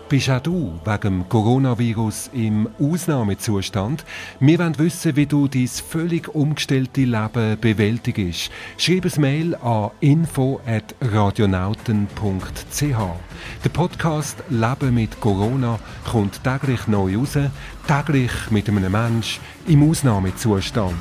Bist 0.08 0.30
auch 0.30 0.40
du 0.40 0.80
wegen 0.86 1.00
dem 1.02 1.28
Coronavirus 1.28 2.30
im 2.32 2.66
Ausnahmezustand? 2.80 4.06
Wir 4.40 4.58
wollen 4.58 4.78
wissen, 4.78 5.16
wie 5.16 5.26
du 5.26 5.48
dein 5.48 5.68
völlig 5.68 6.34
umgestellte 6.34 7.02
Leben 7.02 7.60
bewältigst. 7.60 8.50
Schreib 8.78 9.04
ein 9.04 9.20
Mail 9.20 9.54
an 9.56 9.90
info.radionauten.ch. 10.00 12.80
Der 13.64 13.70
Podcast 13.70 14.42
Leben 14.48 14.94
mit 14.94 15.20
Corona 15.20 15.78
kommt 16.10 16.42
täglich 16.42 16.86
neu 16.86 17.18
raus, 17.18 17.36
täglich 17.86 18.32
mit 18.50 18.66
einem 18.66 18.90
Mensch 18.90 19.40
im 19.66 19.90
Ausnahmezustand. 19.90 20.94